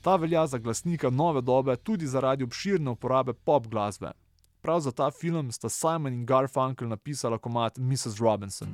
Ta 0.00 0.16
velja 0.16 0.46
za 0.46 0.58
glasnika 0.58 1.10
nove 1.10 1.40
dobe 1.40 1.76
tudi 1.76 2.06
zaradi 2.06 2.44
obširne 2.44 2.90
uporabe 2.90 3.32
pop 3.32 3.66
glasbe. 3.66 4.10
Prav 4.60 4.80
za 4.80 4.92
ta 4.92 5.10
film 5.10 5.52
sta 5.52 5.68
Simon 5.68 6.12
in 6.12 6.26
Garfunkel 6.26 6.88
napisala 6.88 7.38
komad 7.38 7.78
Mrs. 7.78 8.20
Robinson. 8.20 8.68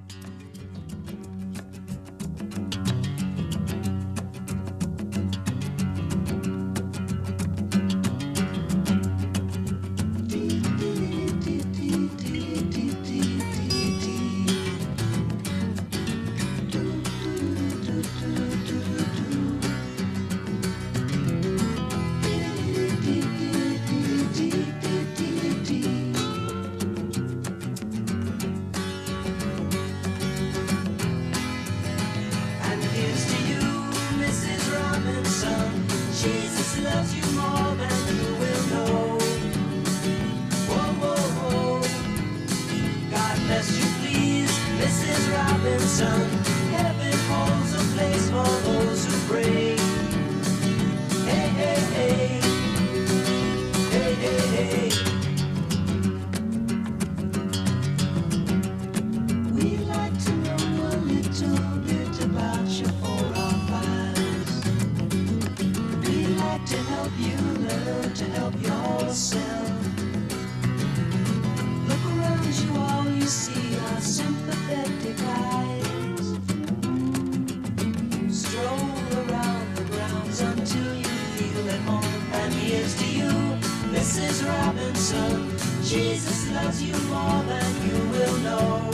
Robinson. 85.13 85.57
Jesus 85.85 86.51
loves 86.51 86.83
you 86.83 86.97
more 87.09 87.43
than 87.45 87.71
you 87.87 87.99
will 88.11 88.37
know. 88.39 88.91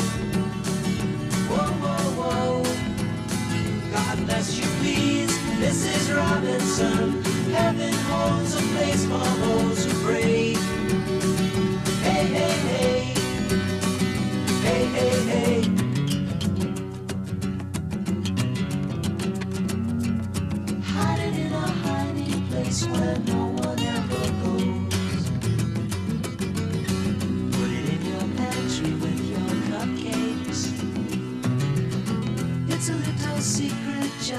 Whoa, 1.48 1.72
whoa, 1.82 2.62
whoa. 2.62 2.62
God 3.92 4.26
bless 4.26 4.58
you, 4.58 4.66
please, 4.80 5.30
Mrs. 5.60 6.14
Robinson. 6.14 7.22
Heaven 7.52 7.94
holds 8.10 8.54
a 8.54 8.62
place 8.74 9.04
for 9.04 9.24
those 9.40 9.84
who 9.86 10.04
pray. 10.04 10.54
Hey, 12.02 12.24
hey, 12.26 12.58
hey. 12.68 13.14
Hey, 14.62 14.84
hey, 14.86 15.24
hey. 15.30 15.51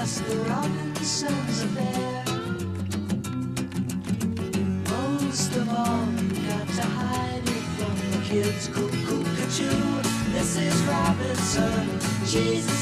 Just 0.04 0.26
the 0.26 0.36
Robinsons 0.36 1.62
affair. 1.62 2.24
Most 4.90 5.56
of 5.56 5.66
all, 5.70 6.04
you 6.20 6.46
got 6.46 6.68
to 6.68 6.82
hide 6.82 7.40
it 7.42 7.64
from 7.78 7.94
the 8.12 8.20
kids. 8.28 8.68
Cuckoo, 8.68 9.24
cuckoo, 9.36 10.02
Mrs. 10.34 10.86
Robinson. 10.86 12.00
Jesus 12.26 12.73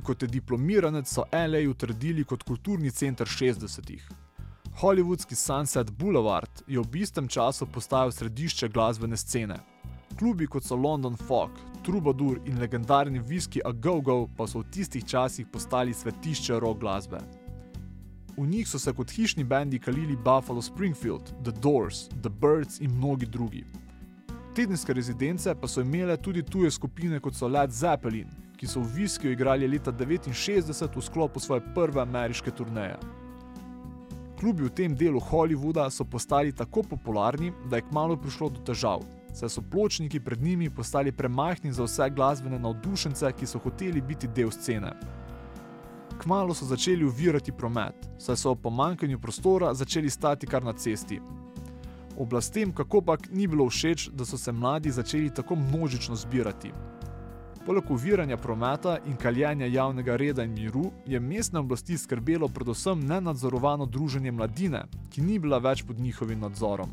filmi 0.00 0.06
kot 0.06 0.22
je 0.22 0.28
diplomiranec 0.28 1.08
so 1.08 1.24
LA 1.32 1.68
utrdili 1.70 2.24
kot 2.24 2.42
kulturni 2.42 2.90
center 2.90 3.26
60-ih. 3.26 4.02
Hollywoodski 4.80 5.34
Sunset 5.34 5.90
Boulevard 5.90 6.62
je 6.66 6.80
v 6.80 6.96
istem 6.96 7.28
času 7.28 7.66
postajal 7.66 8.12
središče 8.12 8.68
glasbene 8.68 9.16
scene. 9.16 9.56
Klubi 10.18 10.46
kot 10.46 10.64
so 10.64 10.76
London 10.76 11.16
Fog, 11.16 11.50
Troubadour 11.82 12.40
in 12.46 12.58
legendarni 12.58 13.20
Whisky 13.20 13.60
a 13.64 13.72
Go 13.72 14.00
Go 14.00 14.28
pa 14.36 14.46
so 14.46 14.60
v 14.60 14.70
tistih 14.70 15.04
časih 15.04 15.46
postali 15.52 15.92
svetišče 15.92 16.60
rock 16.60 16.80
glasbe. 16.80 17.18
V 18.36 18.46
njih 18.46 18.68
so 18.68 18.78
se 18.78 18.92
kot 18.92 19.10
hišni 19.10 19.44
bendi 19.44 19.78
kalili 19.78 20.16
Buffalo 20.16 20.62
Springfield, 20.62 21.32
The 21.44 21.52
Doors, 21.52 22.08
The 22.22 22.30
Birds 22.30 22.80
in 22.80 22.90
mnogi 22.96 23.26
drugi. 23.26 23.64
Tedenske 24.54 24.92
rezidence 24.92 25.54
pa 25.54 25.68
so 25.68 25.80
imele 25.80 26.16
tudi 26.16 26.42
tuje 26.42 26.70
skupine 26.70 27.20
kot 27.20 27.34
so 27.34 27.48
Led 27.48 27.70
Zeppelin, 27.70 28.28
ki 28.60 28.68
so 28.68 28.80
v 28.80 28.92
Whiskyu 28.92 29.32
igrali 29.32 29.68
leta 29.68 29.92
1969 29.92 30.96
v 30.96 31.02
sklopu 31.02 31.40
svoje 31.40 31.62
prve 31.74 32.00
ameriške 32.00 32.50
turneje. 32.50 32.98
Klubi 34.40 34.64
v 34.64 34.70
tem 34.70 34.96
delu 34.96 35.20
Hollywooda 35.20 35.88
so 35.90 36.04
postali 36.04 36.52
tako 36.52 36.82
popularni, 36.82 37.52
da 37.70 37.76
je 37.76 37.86
kmalo 37.88 38.16
prišlo 38.16 38.48
do 38.48 38.60
težav, 38.60 39.00
saj 39.32 39.48
so 39.48 39.64
pločniki 39.64 40.20
pred 40.20 40.42
njimi 40.42 40.70
postali 40.70 41.12
premajhni 41.12 41.72
za 41.72 41.84
vse 41.88 42.10
glasbene 42.10 42.58
navdušence, 42.58 43.32
ki 43.32 43.46
so 43.46 43.58
hoteli 43.58 44.00
biti 44.00 44.28
del 44.28 44.52
scene. 44.52 44.92
Kmalo 46.20 46.54
so 46.54 46.68
začeli 46.68 47.04
uvirati 47.04 47.52
promet, 47.52 48.08
saj 48.18 48.36
so 48.36 48.52
ob 48.52 48.60
pomankanju 48.60 49.18
prostora 49.18 49.74
začeli 49.74 50.10
stati 50.10 50.46
kar 50.46 50.64
na 50.64 50.72
cesti. 50.72 51.20
Oblastem 52.18 52.72
kako 52.76 53.00
pak 53.00 53.28
ni 53.32 53.46
bilo 53.46 53.68
všeč, 53.68 54.10
da 54.12 54.24
so 54.24 54.36
se 54.36 54.52
mladi 54.52 54.90
začeli 54.90 55.34
tako 55.34 55.56
množično 55.56 56.16
zbirati. 56.16 56.72
Poleg 57.66 57.90
uviranja 57.90 58.36
prometa 58.36 58.98
in 59.06 59.16
kaljenja 59.16 59.66
javnega 59.66 60.16
reda 60.16 60.44
in 60.44 60.52
miru 60.52 60.90
je 61.06 61.20
mestne 61.20 61.60
oblasti 61.60 61.98
skrbelo 61.98 62.48
predvsem 62.48 63.00
nenadzorovano 63.06 63.86
druženje 63.86 64.32
mladine, 64.32 64.82
ki 65.10 65.20
ni 65.22 65.38
bila 65.38 65.58
več 65.58 65.82
pod 65.82 66.00
njihovim 66.00 66.40
nadzorom. 66.40 66.90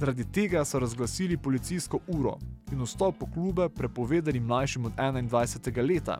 Zaradi 0.00 0.24
tega 0.32 0.64
so 0.64 0.78
razglasili 0.78 1.36
policijsko 1.36 2.00
uro 2.08 2.38
in 2.72 2.82
vstop 2.82 3.22
v 3.22 3.30
klube 3.34 3.68
prepovedali 3.68 4.40
mlajšim 4.40 4.86
od 4.86 4.92
21. 4.96 5.88
leta, 5.88 6.18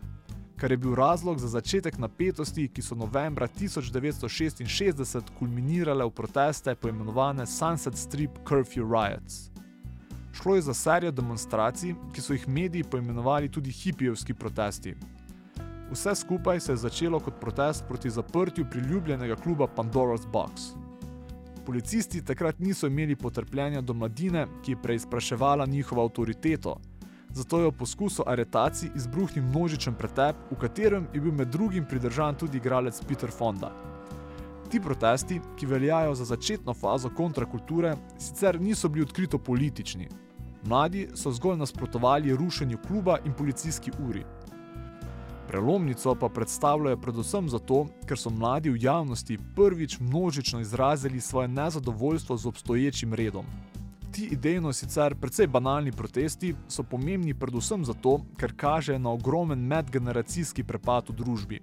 kar 0.57 0.71
je 0.71 0.77
bil 0.77 0.95
razlog 0.95 1.39
za 1.39 1.49
začetek 1.49 1.99
napetosti, 1.99 2.69
ki 2.69 2.83
so 2.83 2.95
novembra 2.95 3.49
1966 3.61 5.33
kulminirale 5.39 6.05
v 6.05 6.11
proteste 6.11 6.75
poimenovane 6.75 7.47
Sunset 7.47 7.99
Strip 7.99 8.39
Curfew 8.47 8.87
Riots. 8.87 9.52
Šlo 10.33 10.55
je 10.55 10.63
za 10.63 10.75
serijo 10.75 11.13
demonstracij, 11.13 11.95
ki 12.13 12.21
so 12.21 12.33
jih 12.33 12.49
mediji 12.49 12.85
poimenovali 12.85 13.49
tudi 13.49 13.71
hipijevski 13.71 14.35
protesti. 14.35 14.95
Vse 15.93 16.15
skupaj 16.15 16.61
se 16.61 16.73
je 16.73 16.77
začelo 16.77 17.21
kot 17.21 17.35
protest 17.41 17.85
proti 17.89 18.11
zaprtju 18.11 18.65
priljubljenega 18.71 19.37
kluba 19.37 19.67
Pandora's 19.77 20.27
Box. 20.33 20.73
Policisti 21.67 22.25
takrat 22.25 22.59
niso 22.59 22.87
imeli 22.87 23.17
potrpljenja 23.17 23.81
do 23.81 23.95
mladine, 23.95 24.47
ki 24.65 24.73
je 24.73 24.83
preizpraševala 24.83 25.67
njihovo 25.67 26.03
avtoriteto, 26.03 26.77
zato 27.33 27.61
je 27.61 27.67
v 27.71 27.77
poskusu 27.79 28.23
aretacij 28.27 28.91
izbruhnil 28.97 29.45
množičen 29.45 29.95
pretep, 29.95 30.37
v 30.51 30.57
katerem 30.61 31.07
je 31.13 31.21
bil 31.21 31.33
med 31.33 31.49
drugim 31.49 31.85
pridržan 31.89 32.35
tudi 32.35 32.57
igralec 32.57 33.01
Peter 33.09 33.31
Fonda. 33.31 33.73
Ti 34.71 34.81
protesti, 34.81 35.41
ki 35.57 35.67
veljajo 35.67 36.15
za 36.15 36.25
začetno 36.25 36.75
fazo 36.75 37.11
kontrakulture, 37.11 37.97
sicer 38.19 38.61
niso 38.61 38.89
bili 38.89 39.05
odkrito 39.05 39.39
politični. 39.39 40.09
Mladi 40.65 41.09
so 41.15 41.33
zgolj 41.33 41.59
nasprotovali 41.59 42.37
rušenju 42.37 42.79
kluba 42.87 43.19
in 43.25 43.33
policijski 43.33 43.91
uri. 44.09 44.25
Prelomnico 45.49 46.15
pa 46.15 46.29
predstavljajo 46.29 46.97
predvsem 46.97 47.49
zato, 47.49 47.87
ker 48.07 48.19
so 48.19 48.31
mladi 48.31 48.71
v 48.71 48.79
javnosti 48.81 49.39
prvič 49.57 49.99
množično 50.01 50.61
izrazili 50.61 51.21
svoje 51.21 51.49
nezadovoljstvo 51.49 52.37
z 52.37 52.47
obstoječim 52.47 53.15
redom. 53.15 53.47
Ti 54.13 54.29
idejno 54.33 54.73
sicer 54.73 55.15
precej 55.15 55.47
banalni 55.47 55.93
protesti 55.93 56.55
so 56.69 56.83
pomembni 56.83 57.35
predvsem 57.35 57.85
zato, 57.85 58.21
ker 58.37 58.53
kažejo 58.57 58.99
na 58.99 59.11
ogromen 59.11 59.59
medgeneracijski 59.67 60.65
prepad 60.65 61.09
v 61.09 61.13
družbi. 61.13 61.61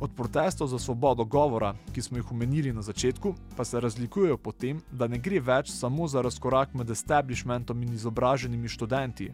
Od 0.00 0.10
protestov 0.16 0.68
za 0.68 0.78
svobodo 0.78 1.24
govora, 1.24 1.74
ki 1.94 2.02
smo 2.02 2.18
jih 2.18 2.30
omenili 2.32 2.72
na 2.72 2.82
začetku, 2.82 3.34
pa 3.56 3.64
se 3.64 3.80
razlikujejo 3.80 4.36
po 4.36 4.52
tem, 4.52 4.80
da 4.90 5.06
ne 5.06 5.18
gre 5.18 5.40
več 5.40 5.70
samo 5.70 6.08
za 6.08 6.22
razkorak 6.22 6.74
med 6.74 6.90
establishmentom 6.90 7.82
in 7.82 7.92
izobraženimi 7.94 8.68
študenti, 8.68 9.30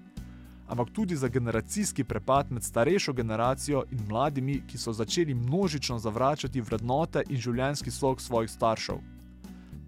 ampak 0.68 0.90
tudi 0.92 1.16
za 1.16 1.28
generacijski 1.28 2.04
prepad 2.04 2.52
med 2.52 2.62
starejšo 2.62 3.12
generacijo 3.12 3.84
in 3.90 4.04
mladimi, 4.08 4.62
ki 4.66 4.78
so 4.78 4.92
začeli 4.92 5.34
množično 5.34 5.98
zavračati 5.98 6.60
vrednote 6.60 7.24
in 7.28 7.40
življenjski 7.40 7.90
slog 7.90 8.20
svojih 8.20 8.50
staršev. 8.50 9.00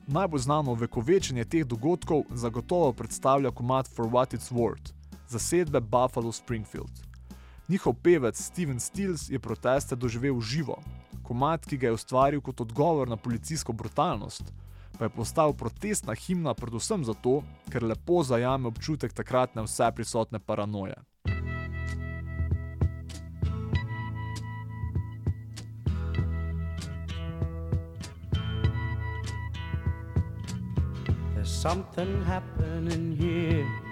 Najbolj 0.06 0.40
znano 0.40 0.74
vekovečenje 0.74 1.44
teh 1.44 1.66
dogodkov 1.66 2.24
zagotovo 2.34 2.92
predstavlja 2.92 3.50
komat 3.50 3.88
For 3.88 4.08
What 4.08 4.34
It's 4.34 4.50
Worth, 4.50 4.92
zasedbe 5.28 5.80
Buffalo 5.80 6.32
Springfield. 6.32 7.11
Njihov 7.72 7.94
pevec 8.02 8.36
Steven 8.40 8.80
Stills 8.80 9.30
je 9.30 9.38
proteste 9.38 9.96
doživel 9.96 10.40
živo. 10.40 10.76
Komat, 11.22 11.64
ki 11.64 11.76
ga 11.76 11.86
je 11.86 11.92
ustvaril 11.96 12.40
kot 12.44 12.60
odgovor 12.60 13.08
na 13.08 13.16
policijsko 13.16 13.72
brutalnost, 13.72 14.52
pa 14.98 15.04
je 15.04 15.08
postal 15.08 15.54
protestna 15.56 16.12
himna 16.14 16.52
predvsem 16.54 17.04
zato, 17.04 17.40
ker 17.72 17.86
lepo 17.88 18.20
zajame 18.22 18.68
občutek 18.68 19.12
takratne 19.12 19.64
vse 19.64 19.88
prisotne 19.96 20.38
paranoje. 20.38 20.98
There's 31.32 31.48
something 31.48 32.20
happening 32.24 33.16
here. 33.16 33.91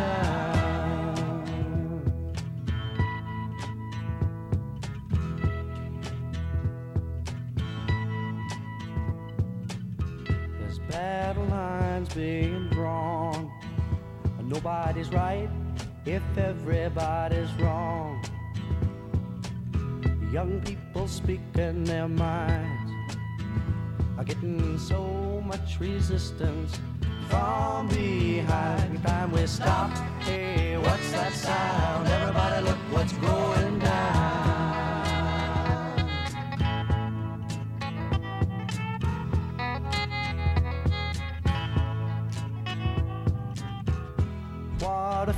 Being 12.13 12.67
drawn. 12.69 13.51
Nobody's 14.43 15.09
right 15.09 15.49
if 16.05 16.23
everybody's 16.37 17.51
wrong. 17.53 18.21
Young 20.31 20.61
people 20.61 21.07
speaking 21.07 21.83
their 21.83 22.07
minds 22.07 23.15
are 24.17 24.23
getting 24.23 24.77
so 24.77 25.41
much 25.45 25.79
resistance 25.79 26.79
from 27.29 27.87
behind. 27.87 29.01
Time 29.03 29.31
we 29.31 29.47
stop. 29.47 29.91
Hey, 30.23 30.77
what's 30.77 31.11
that 31.11 31.33
sound? 31.33 32.07
Everybody, 32.07 32.65
look 32.65 32.77
what's 32.91 33.13
going 33.13 33.70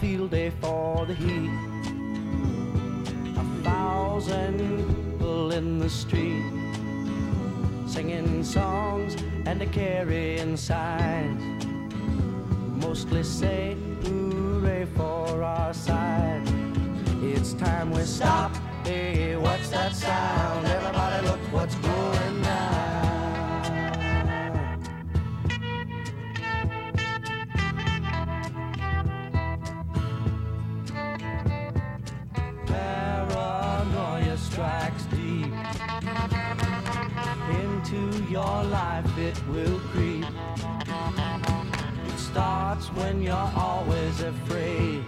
field 0.04 0.32
day 0.32 0.52
for 0.60 1.06
the 1.06 1.14
heat. 1.14 1.50
A 3.38 3.46
thousand 3.64 4.58
people 4.60 5.54
in 5.54 5.80
the 5.80 5.90
street 5.90 6.44
singing 7.88 8.44
songs 8.44 9.16
and 9.46 9.62
a 9.62 9.66
carrying 9.66 10.58
signs. 10.58 11.66
Mostly 12.86 13.24
say 13.24 13.78
hooray 14.04 14.88
for 14.94 15.42
our 15.42 15.74
side. 15.74 16.44
It's 17.22 17.54
time 17.54 17.92
we 17.92 18.02
stop. 18.02 18.53
Will 39.54 39.80
creep. 39.92 40.26
It's 42.08 42.24
starts 42.24 42.88
when 42.98 43.22
you're 43.22 43.52
always 43.56 44.22
afraid. 44.22 45.04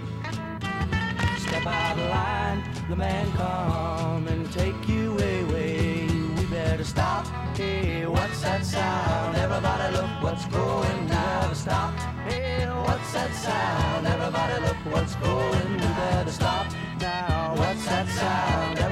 Step 1.39 1.65
out 1.65 1.97
of 1.97 2.09
line, 2.09 2.63
the 2.89 2.95
man 2.95 3.31
come 3.31 4.27
and 4.27 4.51
take 4.51 4.87
you 4.87 5.13
away. 5.13 6.07
We 6.37 6.45
better 6.45 6.83
stop. 6.83 7.25
Hey, 7.57 8.05
what's 8.05 8.41
that 8.41 8.63
sound? 8.63 9.35
Everybody 9.35 9.95
look 9.97 10.11
what's 10.21 10.45
going 10.45 11.07
down. 11.07 11.55
Stop. 11.55 11.93
Hey, 12.27 12.67
what's 12.85 13.13
that 13.13 13.33
sound? 13.33 14.05
Everybody 14.05 14.61
look 14.67 14.81
what's 14.93 15.15
going. 15.15 15.71
We 15.73 15.87
better 16.03 16.31
stop 16.31 16.67
now. 16.99 17.55
What's 17.57 17.85
that 17.85 18.07
sound? 18.09 18.84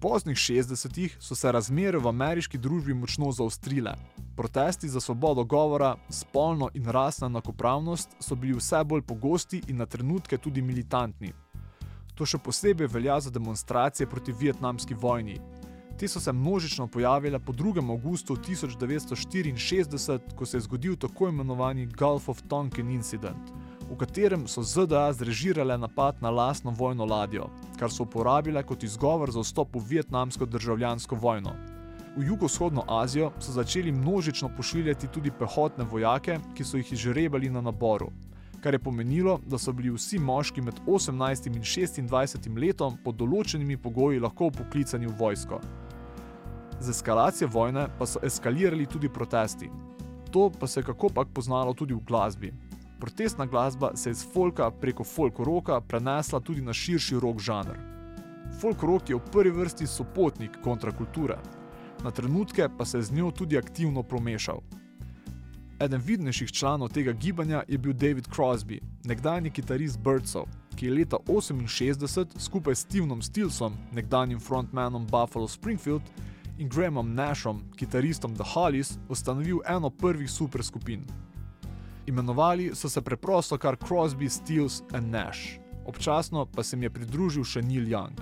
Poznih 0.00 0.36
60-ih 0.36 1.16
so 1.20 1.34
se 1.34 1.52
razmere 1.52 1.98
v 1.98 2.08
ameriški 2.08 2.58
družbi 2.58 2.94
močno 2.94 3.32
zaostrile. 3.32 3.92
Protesti 4.36 4.88
za 4.88 5.00
svobodo 5.00 5.44
govora, 5.44 5.96
spolno 6.08 6.70
in 6.74 6.86
rasno 6.86 7.26
enakopravnost 7.26 8.16
so 8.20 8.34
bili 8.34 8.56
vse 8.56 8.84
bolj 8.84 9.02
pogosti 9.02 9.62
in 9.68 9.76
na 9.76 9.86
trenutke 9.86 10.38
tudi 10.38 10.62
militantni. 10.62 11.32
To 12.14 12.26
še 12.26 12.38
posebej 12.38 12.86
velja 12.86 13.20
za 13.20 13.30
demonstracije 13.30 14.06
proti 14.06 14.32
vietnamski 14.32 14.94
vojni. 14.94 15.40
Te 16.00 16.08
so 16.08 16.20
se 16.20 16.32
množično 16.32 16.86
pojavile 16.86 17.38
po 17.38 17.52
2. 17.52 17.90
avgustu 17.92 18.36
1964, 18.36 20.18
ko 20.36 20.46
se 20.46 20.56
je 20.56 20.60
zgodil 20.60 20.96
tako 20.96 21.28
imenovani 21.28 21.86
Gulf 21.86 22.28
of 22.28 22.42
Tonkin 22.48 22.90
incident, 22.90 23.52
v 23.90 23.98
katerem 23.98 24.46
so 24.46 24.62
ZDA 24.62 25.10
zrežirale 25.12 25.74
napad 25.78 26.22
na 26.22 26.30
lastno 26.30 26.70
vojno 26.70 27.04
ladjo, 27.04 27.50
kar 27.78 27.90
so 27.90 28.06
uporabile 28.06 28.62
kot 28.62 28.86
izgovor 28.86 29.30
za 29.34 29.42
vstop 29.42 29.74
v 29.74 29.82
vietnamsko 29.96 30.46
državljansko 30.46 31.16
vojno. 31.16 31.56
V 32.16 32.26
jugovzhodno 32.26 32.84
Azijo 32.88 33.32
so 33.38 33.52
začeli 33.52 33.92
množično 33.92 34.50
pošiljati 34.56 35.08
tudi 35.08 35.30
pehotne 35.30 35.84
vojake, 35.84 36.38
ki 36.54 36.64
so 36.64 36.76
jih 36.76 36.92
izžrebali 36.92 37.50
na 37.50 37.60
naboru, 37.60 38.10
kar 38.62 38.74
je 38.74 38.78
pomenilo, 38.78 39.40
da 39.46 39.58
so 39.58 39.72
bili 39.72 39.90
vsi 39.90 40.18
moški 40.18 40.62
med 40.62 40.80
18 40.86 41.46
in 41.46 42.08
26 42.08 42.58
letom 42.58 42.98
pod 43.04 43.14
določenimi 43.18 43.76
pogoji 43.76 44.20
lahko 44.20 44.50
poklicani 44.50 45.06
v 45.06 45.16
vojsko. 45.18 45.60
Z 46.80 46.90
eskalacijo 46.90 47.48
vojne 47.48 47.88
pa 47.98 48.06
so 48.06 48.22
eskalirali 48.22 48.86
tudi 48.86 49.08
protesti. 49.08 49.70
To 50.30 50.50
pa 50.50 50.66
se 50.66 50.80
je 50.80 50.84
kako 50.84 51.08
pak 51.08 51.28
poznalo 51.34 51.74
tudi 51.74 51.94
v 51.94 52.04
glasbi. 52.06 52.52
Protestna 53.00 53.46
glasba 53.46 53.90
se 53.94 54.08
je 54.08 54.12
iz 54.12 54.26
folka 54.32 54.70
preko 54.70 55.04
folk 55.04 55.38
roka 55.38 55.80
prenesla 55.80 56.40
tudi 56.40 56.60
na 56.60 56.72
širši 56.72 57.20
rock 57.20 57.40
žanr. 57.40 57.78
Folk 58.60 58.82
rock 58.82 59.10
je 59.10 59.16
v 59.16 59.30
prvi 59.32 59.50
vrsti 59.50 59.86
sopotnik 59.86 60.58
kontrakulture, 60.62 61.38
na 62.04 62.10
trenutke 62.10 62.68
pa 62.78 62.84
se 62.84 62.98
je 62.98 63.02
z 63.02 63.12
njo 63.12 63.30
tudi 63.30 63.58
aktivno 63.58 64.02
promešal. 64.02 64.60
Eden 65.80 66.00
vidnejših 66.04 66.52
članov 66.52 66.88
tega 66.88 67.12
gibanja 67.12 67.62
je 67.68 67.78
bil 67.78 67.92
David 67.92 68.28
Crosby, 68.36 68.80
nekdanji 69.04 69.50
kitarist 69.50 69.98
Birdsov, 69.98 70.44
ki 70.76 70.86
je 70.86 70.94
leta 70.94 71.16
1968 71.26 72.26
skupaj 72.38 72.74
s 72.74 72.78
Stevenom 72.78 73.22
Stilsom, 73.22 73.72
nekdanjim 73.92 74.40
frontmanom 74.40 75.06
Buffalo 75.06 75.48
Springfield, 75.48 76.02
in 76.58 76.68
Grahamom 76.68 77.14
Nashom, 77.14 77.62
kitaristom 77.76 78.36
The 78.36 78.44
Hollies, 78.44 78.98
ustanovil 79.08 79.60
eno 79.66 79.90
prvih 79.90 80.30
superskupin. 80.30 81.04
Imenovali 82.06 82.70
so 82.74 82.88
se 82.88 83.00
preprosto 83.00 83.58
kar 83.58 83.76
Crosby, 83.76 84.28
Stills 84.28 84.82
and 84.92 85.10
Nash, 85.10 85.58
občasno 85.86 86.46
pa 86.46 86.62
se 86.62 86.76
jim 86.76 86.82
je 86.82 86.90
pridružil 86.90 87.44
še 87.44 87.62
Neil 87.62 87.86
Young. 87.88 88.20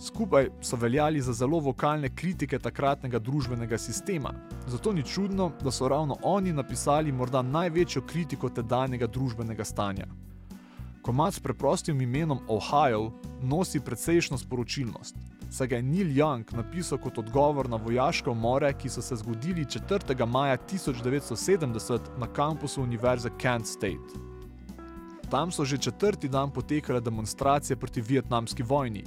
Skupaj 0.00 0.48
so 0.62 0.76
veljali 0.76 1.20
za 1.20 1.32
zelo 1.32 1.58
vokalne 1.60 2.08
kritike 2.14 2.58
takratnega 2.58 3.18
družbenega 3.18 3.78
sistema, 3.78 4.30
zato 4.66 4.92
ni 4.92 5.02
čudno, 5.02 5.50
da 5.62 5.70
so 5.70 5.88
ravno 5.88 6.16
oni 6.22 6.52
napisali 6.52 7.12
morda 7.12 7.42
največjo 7.42 8.02
kritiko 8.06 8.48
tedanjega 8.48 9.06
družbenega 9.06 9.64
stanja. 9.64 10.06
Komad 11.02 11.34
s 11.34 11.40
preprostim 11.40 12.00
imenom 12.00 12.38
Ohio 12.48 13.10
nosi 13.42 13.80
precejšno 13.80 14.38
sporočilnost, 14.38 15.16
saj 15.50 15.66
ga 15.66 15.76
je 15.76 15.82
Neil 15.82 16.08
Young 16.08 16.52
napisal 16.56 16.98
kot 16.98 17.18
odgovor 17.18 17.68
na 17.68 17.76
vojaške 17.76 18.30
umore, 18.30 18.72
ki 18.72 18.88
so 18.88 19.02
se 19.02 19.16
zgodili 19.16 19.64
4. 19.64 20.26
maja 20.26 20.56
1970 20.56 22.00
na 22.18 22.26
kampusu 22.32 22.82
Univerze 22.82 23.30
Kent 23.38 23.66
State. 23.66 24.18
Tam 25.30 25.50
so 25.52 25.64
že 25.64 25.78
četrti 25.78 26.28
dan 26.28 26.50
potekale 26.50 27.00
demonstracije 27.00 27.76
proti 27.76 28.00
vietnamski 28.00 28.62
vojni. 28.62 29.04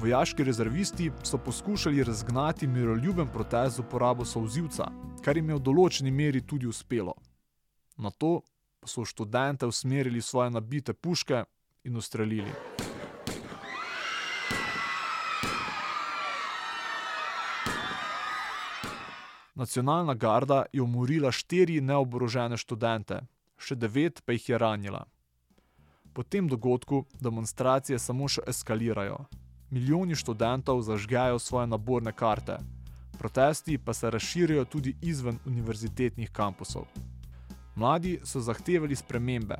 Vojaški 0.00 0.44
rezervisti 0.44 1.10
so 1.22 1.38
poskušali 1.38 2.04
razgnati 2.04 2.66
miroljuben 2.66 3.28
protest 3.28 3.76
z 3.76 3.80
uporabo 3.80 4.24
solzivca, 4.24 4.88
kar 5.24 5.36
jim 5.36 5.48
je 5.48 5.54
v 5.54 5.60
določeni 5.60 6.10
meri 6.10 6.40
tudi 6.40 6.66
uspelo. 6.66 7.14
Na 7.96 8.10
to 8.10 8.40
so 8.86 9.04
študente 9.04 9.66
usmerili 9.66 10.22
svoje 10.22 10.50
nabite 10.50 10.92
puške 10.92 11.44
in 11.84 11.96
ustrelili. 11.96 12.52
Nacionalna 19.54 20.14
garda 20.14 20.64
je 20.72 20.82
umorila 20.82 21.32
štiri 21.32 21.80
neoborožene 21.80 22.56
študente, 22.56 23.18
še 23.60 23.76
devet 23.76 24.22
pa 24.24 24.32
jih 24.32 24.48
je 24.48 24.58
ranila. 24.58 25.02
Po 26.12 26.22
tem 26.22 26.48
dogodku 26.48 27.04
demonstracije 27.20 27.98
samo 27.98 28.28
še 28.28 28.44
eskalirajo. 28.48 29.18
Milijoni 29.70 30.16
študentov 30.16 30.80
zažgejo 30.84 31.38
svoje 31.38 31.66
naborne 31.66 32.12
karte, 32.12 32.56
protesti 33.18 33.78
pa 33.78 33.92
se 33.94 34.10
razširijo 34.10 34.64
tudi 34.64 34.94
izven 35.02 35.38
univerzitetnih 35.46 36.32
kampusov. 36.32 36.88
Mladi 37.76 38.18
so 38.24 38.40
zahtevali 38.40 38.96
spremembe, 38.96 39.56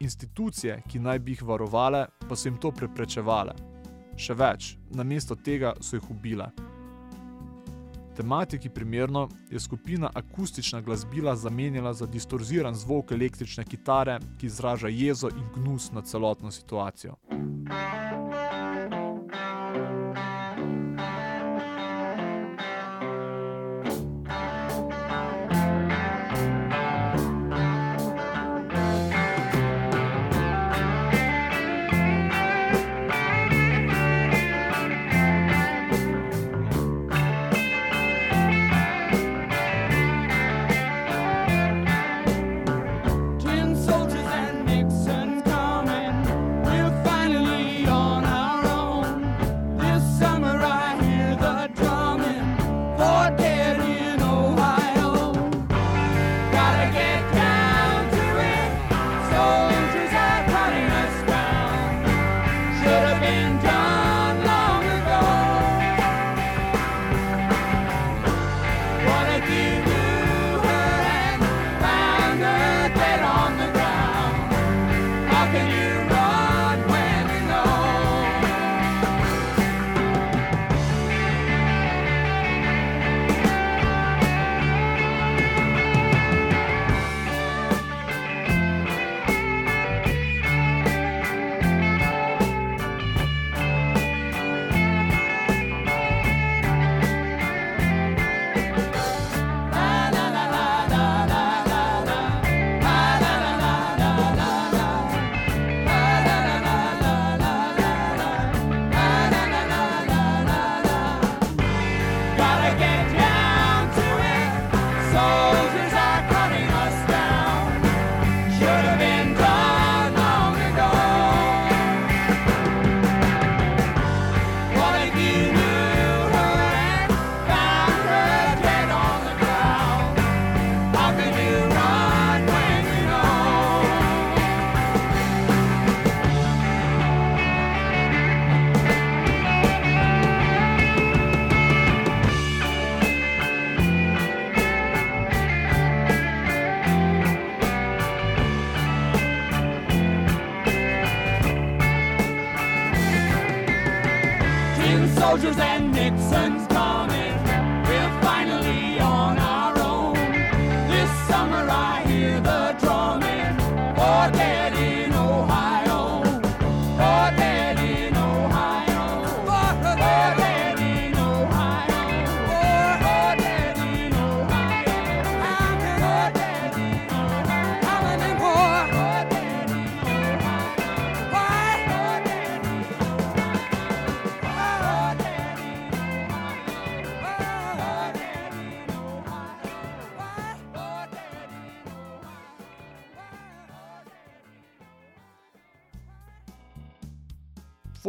institucije, 0.00 0.82
ki 0.88 0.98
naj 0.98 1.18
bi 1.18 1.32
jih 1.32 1.42
varovale, 1.42 2.06
pa 2.28 2.36
so 2.36 2.48
jim 2.48 2.60
to 2.60 2.72
preprečevale. 2.72 3.56
Še 4.16 4.36
več, 4.36 4.76
namesto 4.92 5.36
tega 5.36 5.74
so 5.80 5.96
jih 5.96 6.10
ubile. 6.12 6.50
Tematiki 8.16 8.68
primerno 8.68 9.28
je 9.50 9.60
skupina 9.60 10.10
akustična 10.14 10.80
glasbila 10.80 11.36
zamenjala 11.36 11.94
za 11.94 12.06
distorziran 12.06 12.74
zvok 12.74 13.12
električne 13.12 13.64
kitare, 13.64 14.18
ki 14.40 14.46
izraža 14.46 14.88
jezo 14.88 15.28
in 15.28 15.44
gnus 15.54 15.92
na 15.92 16.02
celotno 16.02 16.50
situacijo. 16.50 17.14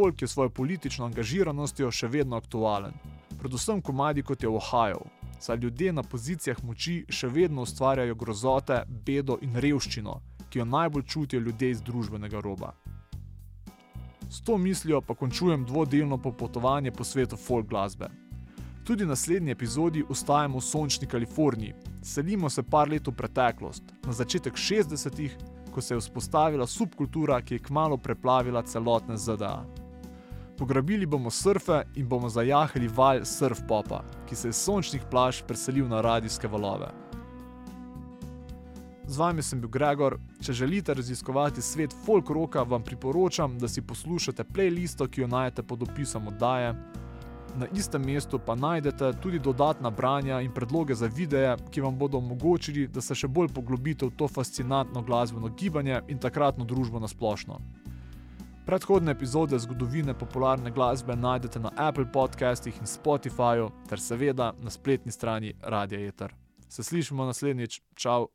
Folk 0.04 0.22
je 0.22 0.28
s 0.28 0.32
svojo 0.32 0.50
politično 0.50 1.06
angažiranostjo 1.06 1.88
še 1.90 2.10
vedno 2.12 2.36
aktualen. 2.36 2.92
Predvsem 3.40 3.78
komadi 3.80 4.22
kot 4.22 4.42
je 4.42 4.48
Ohio, 4.48 4.98
saj 5.40 5.56
ljudje 5.56 5.92
na 5.96 6.02
pozicijah 6.02 6.58
moči 6.64 6.96
še 7.08 7.30
vedno 7.32 7.62
ustvarjajo 7.64 8.14
grozote, 8.14 8.82
bedo 9.06 9.38
in 9.40 9.56
revščino, 9.56 10.18
ki 10.50 10.60
jo 10.60 10.66
najbolj 10.68 11.06
čutijo 11.08 11.40
ljudje 11.40 11.70
iz 11.70 11.80
družbenega 11.86 12.42
roba. 12.44 12.74
S 14.28 14.42
to 14.44 14.58
mislijo 14.58 15.00
pa 15.00 15.16
končujem 15.16 15.64
dvodelno 15.64 16.18
popotovanje 16.18 16.92
po 16.92 17.04
svetu 17.04 17.38
folk 17.40 17.70
glasbe. 17.70 18.10
Tudi 18.84 19.06
v 19.06 19.12
naslednji 19.14 19.54
epizodi 19.56 20.02
ostajamo 20.08 20.60
v 20.60 20.66
sončni 20.66 21.08
Kaliforniji, 21.08 21.72
selimo 22.02 22.50
se 22.50 22.62
par 22.62 22.92
let 22.92 23.08
v 23.08 23.16
preteklost, 23.22 23.94
na 24.04 24.12
začetek 24.12 24.60
60-ih, 24.66 25.38
ko 25.72 25.80
se 25.80 25.94
je 25.96 26.04
vzpostavila 26.04 26.66
subkultura, 26.66 27.40
ki 27.40 27.56
je 27.56 27.64
kmalo 27.70 27.96
preplavila 27.96 28.62
celotne 28.68 29.16
ZDA. 29.16 29.83
Pograbili 30.58 31.06
bomo 31.06 31.30
surfe 31.30 31.82
in 31.94 32.08
bomo 32.08 32.28
zajahali 32.28 32.88
val 32.88 33.24
surf 33.24 33.62
popa, 33.68 34.04
ki 34.26 34.36
se 34.36 34.48
je 34.48 34.52
s 34.52 34.64
sončnih 34.64 35.02
plaž 35.10 35.42
preselil 35.42 35.88
na 35.88 36.00
radijske 36.00 36.48
valove. 36.48 36.92
Z 39.06 39.18
vami 39.18 39.42
sem 39.42 39.60
bil 39.60 39.68
Gregor. 39.68 40.16
Če 40.40 40.52
želite 40.52 40.94
raziskovati 40.94 41.62
svet 41.62 41.92
folk 42.06 42.30
roka, 42.30 42.62
vam 42.62 42.82
priporočam, 42.82 43.58
da 43.58 43.68
si 43.68 43.82
poslušate 43.82 44.44
playlisto, 44.44 45.08
ki 45.10 45.20
jo 45.20 45.26
najdete 45.28 45.62
pod 45.62 45.82
opisom 45.82 46.28
oddaje. 46.28 46.74
Na 47.56 47.66
istem 47.76 48.02
mestu 48.02 48.38
pa 48.38 48.54
najdete 48.54 49.12
tudi 49.22 49.38
dodatna 49.38 49.90
branja 49.90 50.40
in 50.40 50.52
predloge 50.52 50.94
za 50.94 51.06
videe, 51.06 51.56
ki 51.70 51.80
vam 51.80 51.98
bodo 51.98 52.18
omogočili, 52.18 52.88
da 52.88 53.00
se 53.00 53.14
še 53.14 53.28
bolj 53.28 53.52
poglobite 53.54 54.06
v 54.06 54.16
to 54.16 54.28
fascinantno 54.28 55.02
glasbeno 55.02 55.48
gibanje 55.48 56.00
in 56.08 56.18
takratno 56.18 56.64
družbo 56.64 57.00
na 57.00 57.08
splošno. 57.08 57.60
Predhodne 58.66 59.12
epizode 59.12 59.58
zgodovine 59.58 60.14
popularne 60.18 60.70
glasbe 60.70 61.16
najdete 61.16 61.60
na 61.60 61.70
Apple 61.76 62.06
podcastih 62.12 62.78
in 62.80 62.86
Spotifyju, 62.86 63.70
ter 63.88 64.00
seveda 64.00 64.52
na 64.62 64.70
spletni 64.70 65.12
strani 65.12 65.52
Radia 65.62 66.08
Eter. 66.08 66.32
Se 66.68 66.82
slišimo 66.82 67.24
naslednjič, 67.24 67.80
čau! 67.94 68.28